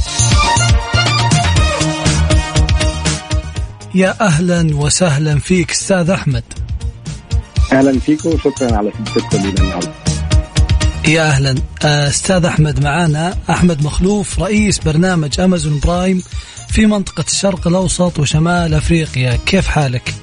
يا 3.95 4.21
أهلا 4.21 4.75
وسهلا 4.75 5.39
فيك 5.39 5.71
أستاذ 5.71 6.09
أحمد. 6.09 6.43
أهلا 7.73 7.99
فيكم 7.99 8.29
وشكرا 8.29 8.75
على 8.75 8.91
سبتكم 9.15 9.37
لنا 9.37 9.61
النهارده. 9.61 9.91
يا 11.07 11.29
أهلا. 11.29 11.55
آه، 11.85 12.07
أستاذ 12.07 12.45
أحمد 12.45 12.83
معانا. 12.83 13.37
أحمد 13.49 13.83
مخلوف 13.83 14.39
رئيس 14.39 14.79
برنامج 14.79 15.39
Amazon 15.39 15.79
Prime 15.79 16.23
في 16.69 16.85
منطقة 16.85 17.25
الشرق 17.27 17.67
الأوسط 17.67 18.19
وشمال 18.19 18.73
أفريقيا. 18.73 19.39
كيف 19.45 19.67
حالك؟ 19.67 20.13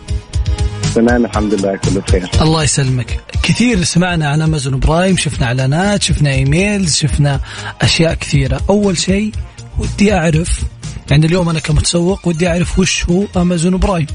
تمام 0.94 1.24
الحمد 1.24 1.54
لله 1.54 1.76
كله 1.76 2.00
بخير. 2.00 2.30
الله 2.42 2.62
يسلمك. 2.62 3.20
كثير 3.42 3.84
سمعنا 3.84 4.28
عن 4.28 4.42
Amazon 4.42 4.78
Prime 4.78 5.16
شفنا 5.16 5.46
إعلانات 5.46 6.02
شفنا 6.02 6.30
emails 6.30 6.96
شفنا 6.96 7.40
أشياء 7.80 8.14
كثيرة. 8.14 8.60
أول 8.70 8.98
شيء 8.98 9.32
ودي 9.78 10.14
أعرف 10.14 10.62
يعني 11.10 11.26
اليوم 11.26 11.48
أنا 11.48 11.58
كمتسوق 11.58 12.28
ودي 12.28 12.48
أعرف 12.48 12.78
وش 12.78 13.04
هو 13.10 13.24
امازون 13.36 13.76
برايم 13.76 14.06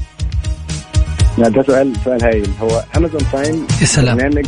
لا 1.38 1.48
ده 1.48 1.62
سؤال 1.62 1.92
سؤال 2.04 2.24
هايل. 2.24 2.50
هو 2.62 2.84
Amazon 2.96 3.20
Prime 3.32 3.66
يا 3.80 3.86
سلام. 3.86 4.16
برنامج 4.16 4.46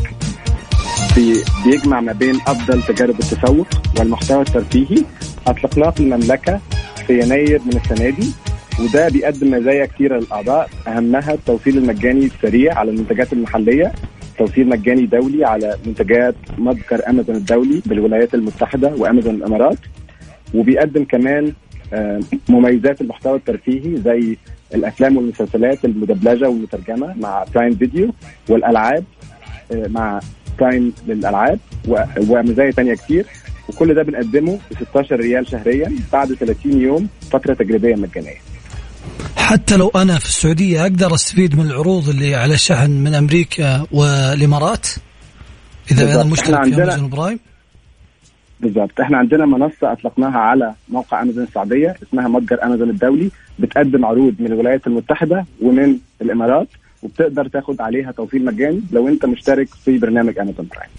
بي 1.17 1.45
بيجمع 1.65 2.01
ما 2.01 2.13
بين 2.13 2.41
أفضل 2.47 2.83
تجارب 2.83 3.21
التسوق 3.21 3.67
والمحتوى 3.99 4.41
الترفيهي 4.41 5.05
أطلقناه 5.47 5.91
في 5.91 6.01
المملكة 6.01 6.61
في 7.07 7.21
يناير 7.21 7.61
من 7.67 7.81
السنة 7.85 8.11
دي. 8.11 8.33
وده 8.81 9.09
بيقدم 9.09 9.51
مزايا 9.51 9.87
كثيره 9.87 10.19
للأعضاء. 10.19 10.71
أهمها 10.89 11.33
التوصيل 11.35 11.79
المجاني 11.79 12.25
السريع 12.25 12.79
على 12.79 12.91
المنتجات 12.91 13.33
المحلية 13.33 13.93
توصيل 14.39 14.69
مجاني 14.69 15.07
دولي 15.07 15.45
على 15.45 15.77
منتجات 15.87 16.35
متجر 16.59 17.09
أمازون 17.09 17.37
الدولي 17.37 17.83
بالولايات 17.87 18.35
المتحدة 18.35 18.89
وأمازون 18.97 19.35
الإمارات. 19.35 19.79
وبيقدم 20.55 21.05
كمان 21.05 21.53
آه، 21.93 22.21
مميزات 22.49 23.01
المحتوى 23.01 23.37
الترفيهي 23.37 23.97
زي 23.97 24.37
الأفلام 24.75 25.17
والمسلسلات 25.17 25.85
المدبلجة 25.85 26.49
والمترجمة 26.49 27.15
مع 27.21 27.45
Prime 27.55 27.75
Video 27.75 28.13
والألعاب 28.49 29.05
آه، 29.73 29.87
مع 29.89 30.21
Prime 30.61 30.93
للألعاب 31.09 31.59
ومزايا 32.29 32.71
تانية 32.71 32.95
كتير. 32.95 33.27
وكل 33.69 33.95
ده 33.95 34.03
بنقدمه 34.03 34.59
ب 34.71 34.75
16 34.91 35.17
ريال 35.17 35.49
شهريا 35.49 35.93
بعد 36.13 36.35
30 36.35 36.81
يوم 36.81 37.09
فترة 37.31 37.55
تجريبية 37.55 37.95
مجانية. 37.95 38.37
حتى 39.37 39.77
لو 39.77 39.89
أنا 39.89 40.19
في 40.19 40.25
السعودية 40.27 40.83
أقدر 40.83 41.15
أستفيد 41.15 41.59
من 41.59 41.67
العروض 41.67 42.09
اللي 42.09 42.35
على 42.35 42.55
الشحن 42.55 42.91
من 42.91 43.15
أمريكا 43.15 43.87
والإمارات؟ 43.93 44.87
إذا 45.91 46.05
بالضبط. 46.05 46.21
أنا 46.21 46.33
مشترك 46.33 46.65
في 46.65 46.83
Amazon 46.83 47.09
Prime؟ 47.11 47.39
بالظبط 48.61 49.01
إحنا 49.01 49.19
عندنا 49.19 49.47
منصة 49.47 49.93
أطلقناها 49.93 50.39
على 50.39 50.75
موقع 50.89 51.23
أمازون 51.23 51.45
السعودية 51.45 51.97
اسمها 52.03 52.29
متجر 52.29 52.63
أمازون 52.65 52.91
الدولي 52.91 53.31
بتقدم 53.59 54.05
عروض 54.05 54.35
من 54.39 54.47
الولايات 54.47 54.87
المتحدة 54.87 55.47
ومن 55.63 55.99
الإمارات 56.23 56.69
وبتقدر 57.03 57.49
تاخد 57.49 57.81
عليها 57.81 58.13
توصيل 58.13 58.45
مجاني 58.45 58.81
لو 58.93 59.09
أنت 59.09 59.27
مشترك 59.27 59.69
في 59.85 59.99
برنامج 59.99 60.39
Amazon 60.39 60.69
Prime. 60.75 60.91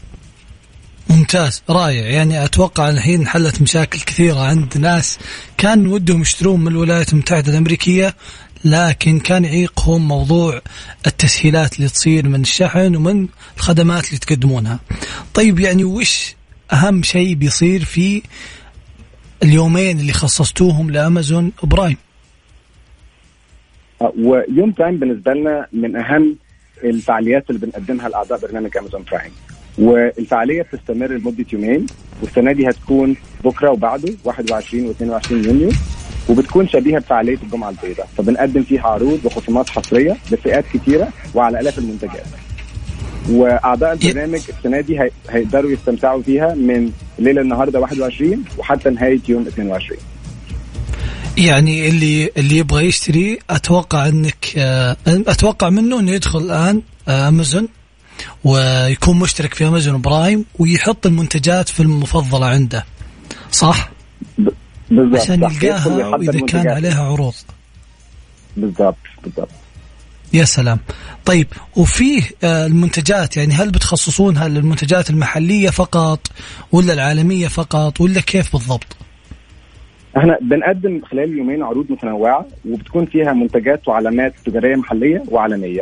ممتاز 1.09 1.63
رائع 1.69 2.05
يعني 2.05 2.45
أتوقع 2.45 2.89
الحين 2.89 3.27
حلت 3.27 3.61
مشاكل 3.61 3.99
كثيرة 3.99 4.39
عند 4.39 4.77
ناس 4.77 5.19
كان 5.57 5.87
ودهم 5.87 6.21
يشترون 6.21 6.59
من 6.59 6.67
الولايات 6.67 7.13
المتحدة 7.13 7.51
الأمريكية 7.51 8.13
لكن 8.65 9.19
كان 9.19 9.45
يعيقهم 9.45 10.07
موضوع 10.07 10.61
التسهيلات 11.07 11.77
اللي 11.77 11.89
تصير 11.89 12.27
من 12.27 12.41
الشحن 12.41 12.95
ومن 12.95 13.27
الخدمات 13.57 14.07
اللي 14.07 14.17
تقدمونها. 14.17 14.79
طيب 15.33 15.59
يعني 15.59 15.83
وش 15.83 16.35
أهم 16.73 17.03
شيء 17.03 17.33
بيصير 17.33 17.85
في 17.85 18.21
اليومين 19.43 19.99
اللي 19.99 20.13
خصصتوهم 20.13 20.91
ل 20.91 21.00
Amazon 21.00 21.51
Prime؟ 21.63 21.97
آه، 24.01 24.13
ويوم 24.17 24.71
Prime 24.71 24.97
بالنسبة 24.97 25.33
لنا 25.33 25.67
من 25.73 25.95
أهم 25.95 26.35
الفعاليات 26.83 27.49
اللي 27.49 27.65
بنقدمها 27.65 28.09
لأعضاء 28.09 28.39
برنامج 28.39 28.77
Amazon 28.77 29.03
Prime 29.11 29.31
والفعالية 29.77 30.61
بتستمر 30.61 31.07
لمدة 31.07 31.45
يومين. 31.53 31.85
والسنة 32.21 32.51
دي 32.51 32.69
هتكون 32.69 33.15
بكرة 33.43 33.71
وبعده 33.71 34.13
21 34.23 34.93
و22 34.93 35.31
يونيو. 35.31 35.69
وبتكون 36.29 36.67
شبيهة 36.67 36.99
بفعالية 36.99 37.37
الجمعة 37.43 37.69
البيضاء. 37.69 38.07
فبنقدم 38.17 38.63
فيها 38.63 38.81
عروض 38.87 39.19
وخصومات 39.25 39.69
حصرية 39.69 40.17
لفئات 40.31 40.65
كتيرة 40.73 41.07
وعلى 41.35 41.59
آلاف 41.59 41.77
المنتجات. 41.79 42.25
وأعضاء 43.29 43.93
البرنامج 43.93 44.39
السنة 44.57 44.81
دي 44.81 44.99
هي- 44.99 45.11
هيقدروا 45.29 45.71
يستمتعوا 45.71 46.21
فيها 46.21 46.55
من 46.55 46.91
ليلة 47.19 47.41
النهارده 47.41 47.79
21 47.79 48.43
وحتى 48.57 48.89
نهاية 48.89 49.19
يوم 49.29 49.47
22 49.47 49.99
يعني 51.37 51.87
اللي 51.89 52.29
اللي 52.37 52.57
يبغى 52.57 52.85
يشتري 52.85 53.39
أتوقع 53.49 54.07
إنك 54.07 54.45
آه، 54.57 54.97
أتوقع 55.07 55.69
منه 55.69 55.99
إنه 55.99 56.11
يدخل 56.11 56.39
الآن 56.39 56.81
آه، 57.07 57.27
أمازون. 57.27 57.67
ويكون 58.43 59.19
مشترك 59.19 59.53
في 59.53 59.67
أمازون 59.67 60.01
برايم 60.01 60.45
ويحط 60.59 61.05
المنتجات 61.05 61.69
في 61.69 61.79
المفضلة 61.79 62.45
عنده 62.45 62.85
صح؟ 63.51 63.89
بالظبط 64.91 65.21
عشان 65.21 65.43
يلقاها 65.43 66.07
وإذا 66.07 66.39
كان. 66.39 66.67
عليها 66.67 67.03
عروض 67.03 67.33
بالظبط 68.57 68.95
بالظبط 69.23 69.49
يا 70.33 70.43
سلام 70.45 70.79
طيب 71.25 71.47
وفيه 71.75 72.21
آه، 72.43 72.65
المنتجات 72.65 73.37
يعني 73.37 73.53
هل 73.53 73.71
بتخصصونها 73.71 74.47
للمنتجات 74.47 75.09
المحلية 75.09 75.69
فقط 75.69 76.27
ولا 76.71 76.93
العالمية 76.93 77.47
فقط 77.47 78.01
ولا 78.01 78.21
كيف 78.21 78.51
بالضبط؟ 78.53 78.97
إحنا 80.17 80.37
بنقدم 80.41 81.01
خلال 81.05 81.37
يومين 81.37 81.63
عروض 81.63 81.91
متنوعة 81.91 82.45
وبتكون 82.69 83.05
فيها 83.05 83.33
منتجات 83.33 83.87
وعلامات 83.87 84.33
تجارية 84.45 84.75
محلية 84.75 85.23
وعالمية 85.27 85.81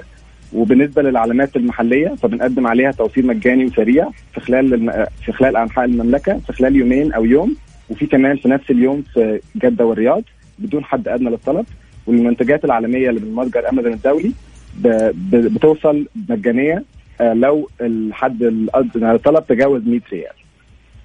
وبالنسبة 0.54 1.02
للعلامات 1.02 1.56
المحلية 1.56 2.08
فبنقدم 2.10 2.68
عليها 2.68 2.92
توصيل 2.92 3.28
مجاني 3.28 3.66
وسريع 3.66 4.10
في 4.34 4.40
خلال 4.40 4.74
الم... 4.74 5.06
في 5.26 5.32
خلال 5.32 5.58
أنحاء 5.58 5.86
المملكة 5.86 6.38
في 6.48 6.54
خلال 6.54 6.76
يومين 6.76 7.14
أو 7.14 7.26
يوم 7.26 7.56
وفي 7.90 8.06
كمان 8.06 8.38
في 8.38 8.50
نفس 8.50 8.72
اليوم 8.72 9.04
في 9.14 9.40
جدة 9.56 9.86
والرياض 9.86 10.24
بدون 10.60 10.84
حد 10.84 11.08
أدنى 11.08 11.30
للطلب. 11.30 11.66
والمنتجات 12.08 12.66
العالمية 12.66 13.10
اللي 13.10 13.20
من 13.22 13.36
متجر 13.36 13.70
أمازون 13.70 13.94
الدولي 13.94 14.32
ب... 14.80 14.88
ب... 15.14 15.36
بتوصل 15.54 16.06
مجانية 16.30 16.84
آه، 17.22 17.34
لو 17.34 17.70
الحد 17.82 18.44
الادنى 18.44 19.12
للطلب 19.14 19.48
تجاوز 19.48 19.88
100 19.88 20.00
ريال. 20.12 20.32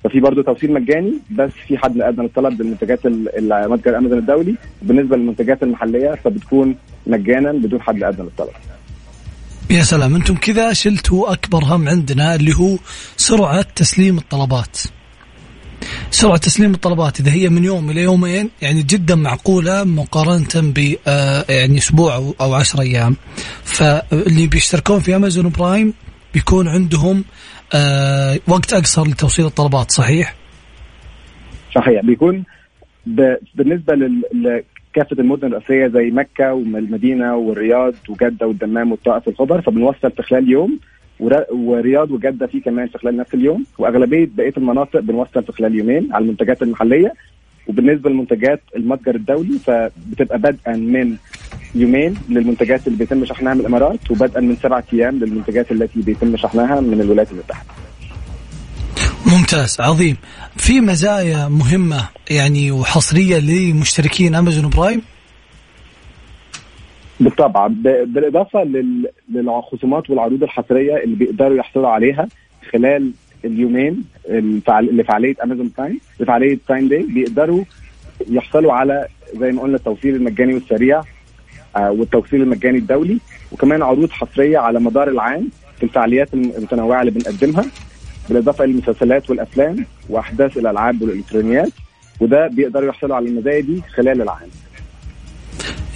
ففي 0.05 0.21
برضه 0.21 0.43
توصيل 0.43 0.73
مجاني 0.73 1.13
بس 1.31 1.51
في 1.67 1.79
حد 1.79 2.01
أدنى 2.01 2.23
للطلب 2.23 2.57
بالمنتجات 2.59 3.07
ال- 3.07 3.53
ال- 3.53 3.71
متجر 3.71 3.99
أمازون 3.99 4.19
الدولي. 4.19 4.55
بالنسبة 4.83 5.17
للمنتجات 5.17 5.63
المحلية 5.63 6.11
فبتكون 6.15 6.75
مجانا 7.07 7.53
بدون 7.53 7.81
حد 7.81 8.03
أدنى 8.03 8.23
للطلب. 8.25 8.49
يا 9.73 9.83
سلام 9.83 10.15
أنتم 10.15 10.35
كذا 10.35 10.73
شلتوا 10.73 11.33
أكبر 11.33 11.65
هم 11.65 11.89
عندنا 11.89 12.35
اللي 12.35 12.55
هو 12.57 12.79
سرعة 13.17 13.63
تسليم 13.63 14.19
الطلبات. 14.19 14.79
سرعة 16.11 16.37
تسليم 16.37 16.75
الطلبات 16.75 17.21
إذا 17.21 17.33
هي 17.33 17.49
من 17.49 17.65
يوم 17.65 17.91
إلى 17.91 18.03
يومين 18.03 18.51
يعني 18.63 18.83
جدا 18.83 19.15
معقولة 19.15 19.85
مقارنة 19.85 20.73
ب 20.73 20.95
آه، 21.07 21.45
يعني 21.49 21.79
أسبوع 21.79 22.15
أو 22.15 22.35
أو 22.41 22.55
10 22.55 22.81
أيام. 22.81 23.17
فاللي 23.65 24.47
بيشتركون 24.47 25.01
في 25.01 25.17
امازون 25.17 25.49
برايم 25.49 25.95
بيكون 26.35 26.69
عندهم 26.69 27.25
آه، 27.75 28.39
وقت 28.49 28.73
أقصر 28.73 29.07
لتوصيل 29.07 29.47
الطلبات 29.47 29.91
صحيح؟ 29.91 30.35
صحيح 31.75 32.03
بيكون 32.05 32.45
ب... 33.07 33.21
لكافه 34.97 35.17
المدن 35.21 35.47
الرئيسية 35.47 35.87
زي 35.87 36.11
مكة 36.11 36.55
والمدينة 36.55 37.37
والرياض 37.37 37.95
وجدة 38.09 38.47
والدمام 38.47 38.91
والطائف 38.93 39.29
والخبر 39.29 39.61
فبنوصل 39.61 40.11
في 40.11 40.23
خلال 40.23 40.51
يوم. 40.51 40.79
ور... 41.21 41.45
ورياض 41.51 42.11
وجدة 42.11 42.47
في 42.47 42.61
كمان 42.61 42.87
في 42.87 42.99
خلال 42.99 43.17
نفس 43.17 43.35
اليوم. 43.35 43.65
وأغلبية 43.79 44.29
بقية 44.37 44.53
المناطق 44.57 45.01
بنوصل 45.01 45.43
في 45.43 45.53
خلال 45.53 45.75
يومين 45.75 46.09
على 46.13 46.23
المنتجات 46.25 46.63
المحلية. 46.63 47.15
وبالنسبة 47.67 48.11
لمنتجات 48.11 48.61
المتجر 48.77 49.15
الدولي 49.15 49.59
فبتبقى 49.59 50.39
بدءا 50.39 50.77
من 50.77 51.17
يومين 51.75 52.15
للمنتجات 52.29 52.87
اللي 52.87 52.99
بيتم 52.99 53.25
شحنها 53.25 53.55
من 53.55 53.61
الإمارات 53.61 54.11
وبدءا 54.11 54.41
من 54.41 54.57
سبعة 54.57 54.85
أيام 54.93 55.19
للمنتجات 55.19 55.73
التي 55.73 56.03
بيتم 56.03 56.37
شحنها 56.37 56.81
من 56.81 57.01
الولايات 57.01 57.33
المتحدة. 57.33 57.71
ممتاز 59.37 59.77
عظيم. 59.81 60.17
في 60.57 60.81
مزايا 60.81 61.49
مهمة 61.49 62.09
يعني 62.31 62.71
وحصرية 62.71 63.39
لمشتركين 63.39 64.35
Amazon 64.35 64.71
Prime؟ 64.71 65.03
بالطبع. 67.21 67.67
ب- 67.67 68.13
بالإضافة 68.13 68.65
لل- 68.65 69.09
للخصومات 69.35 70.11
والعروض 70.11 70.43
الحصرية 70.43 70.97
اللي 71.05 71.17
بيقدروا 71.17 71.57
يحصلوا 71.59 71.89
عليها 71.89 72.29
خلال 72.73 73.13
اليومين 73.45 74.05
لفعاليه 74.93 75.35
Amazon 75.45 75.73
Prime 75.79 76.01
لفعاليه 76.21 76.59
Prime 76.69 76.89
Day 76.89 77.03
بيقدروا 77.03 77.65
يحصلوا 78.31 78.73
على 78.73 79.07
زي 79.41 79.53
ما 79.53 79.63
قلنا 79.63 79.77
التوصيل 79.77 80.15
المجاني 80.15 80.55
والسريع 80.55 81.03
آه، 81.77 81.91
والتوصيل 81.91 82.43
المجاني 82.43 82.79
الدولي 82.79 83.19
وكمان 83.53 83.83
عروض 83.83 84.11
حصرية 84.11 84.59
على 84.59 84.81
مدار 84.81 85.09
العام 85.09 85.49
في 85.77 85.83
الفعاليات 85.83 86.35
الم- 86.35 86.53
المتنوعة 86.59 87.01
اللي 87.01 87.11
بنقدمها. 87.11 87.65
بالاضافه 88.29 88.65
إلى 88.65 88.73
المسلسلات 88.73 89.31
والأفلام 89.31 89.87
وأحداث 90.09 90.57
الألعاب 90.57 91.03
والإلكترونيات 91.03 91.73
وده 92.21 92.49
بيقدروا 92.49 92.89
يحصلوا 92.89 93.17
على 93.17 93.29
المزايا 93.29 93.61
دي 93.61 93.83
خلال 93.97 94.23
العام. 94.23 94.49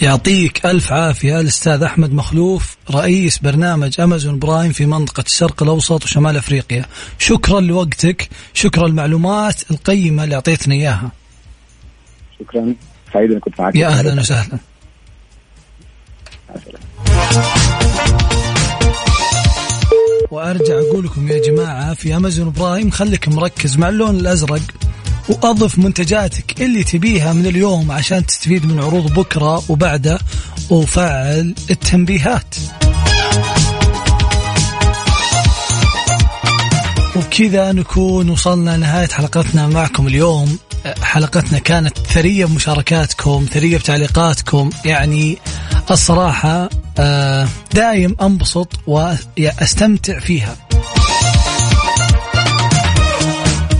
يعطيك 0.03 0.67
ألف 0.67 0.93
عافية 0.93 1.41
الأستاذ 1.41 1.83
أحمد 1.83 2.13
مخلوف 2.13 2.77
رئيس 2.91 3.39
برنامج 3.39 4.01
أمازون 4.01 4.39
برايم 4.39 4.73
في 4.73 4.87
منطقة 4.87 5.23
الشرق 5.27 5.63
الأوسط 5.63 6.05
وشمال 6.05 6.37
أفريقيا. 6.37 6.85
شكرا 7.19 7.61
لوقتك 7.61 8.29
شكرا 8.55 8.87
المعلومات 8.87 9.71
القيمة 9.71 10.25
اللي 10.25 10.35
أعطيتنا 10.35 10.75
إياها. 10.75 11.11
شكرا. 12.41 12.75
سعيد 13.13 13.31
إني 13.31 13.41
كنت 13.41 13.61
معاك 13.61 13.77
يا 13.77 13.89
أهلا 13.89 14.21
وسهلا. 14.21 14.59
وأرجع 20.31 20.75
أقول 20.79 21.05
لكم 21.05 21.29
يا 21.29 21.39
جماعة 21.47 21.95
في 21.95 22.17
امازون 22.17 22.51
برايم 22.53 22.91
خليك 22.91 23.29
مركز 23.29 23.77
مع 23.77 23.89
اللون 23.89 24.17
الأزرق 24.17 24.63
وأضف 25.29 25.79
منتجاتك 25.79 26.63
اللي 26.63 26.85
تبيها 26.85 27.33
من 27.33 27.47
اليوم 27.47 27.91
عشان 27.93 28.27
تستفيد 28.27 28.67
من 28.67 28.81
عروض 28.81 29.13
بكرة 29.15 29.63
وبعده 29.69 30.19
وفعل 30.71 31.55
التنبيهات. 31.71 32.55
وبكذا 37.17 37.73
نكون 37.73 38.31
وصلنا 38.31 38.77
نهاية 38.77 39.09
حلقتنا 39.09 39.67
معكم 39.67 40.07
اليوم. 40.07 40.59
حلقتنا 41.03 41.59
كانت 41.59 41.99
ثرية 41.99 42.45
بمشاركاتكم 42.45 43.47
ثرية 43.53 43.79
بتعليقاتكم 43.79 44.71
يعني 44.85 45.39
الصراحة 45.91 46.69
آه، 46.99 47.49
دايم 47.75 48.17
أنبسط 48.23 48.69
وأستمتع 48.87 50.19
فيها. 50.19 50.57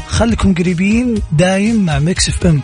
خليكم 0.07 0.55
قريبين 0.55 1.15
دايم 1.33 1.85
مع 1.85 1.99
Mix 1.99 2.29
FM. 2.29 2.63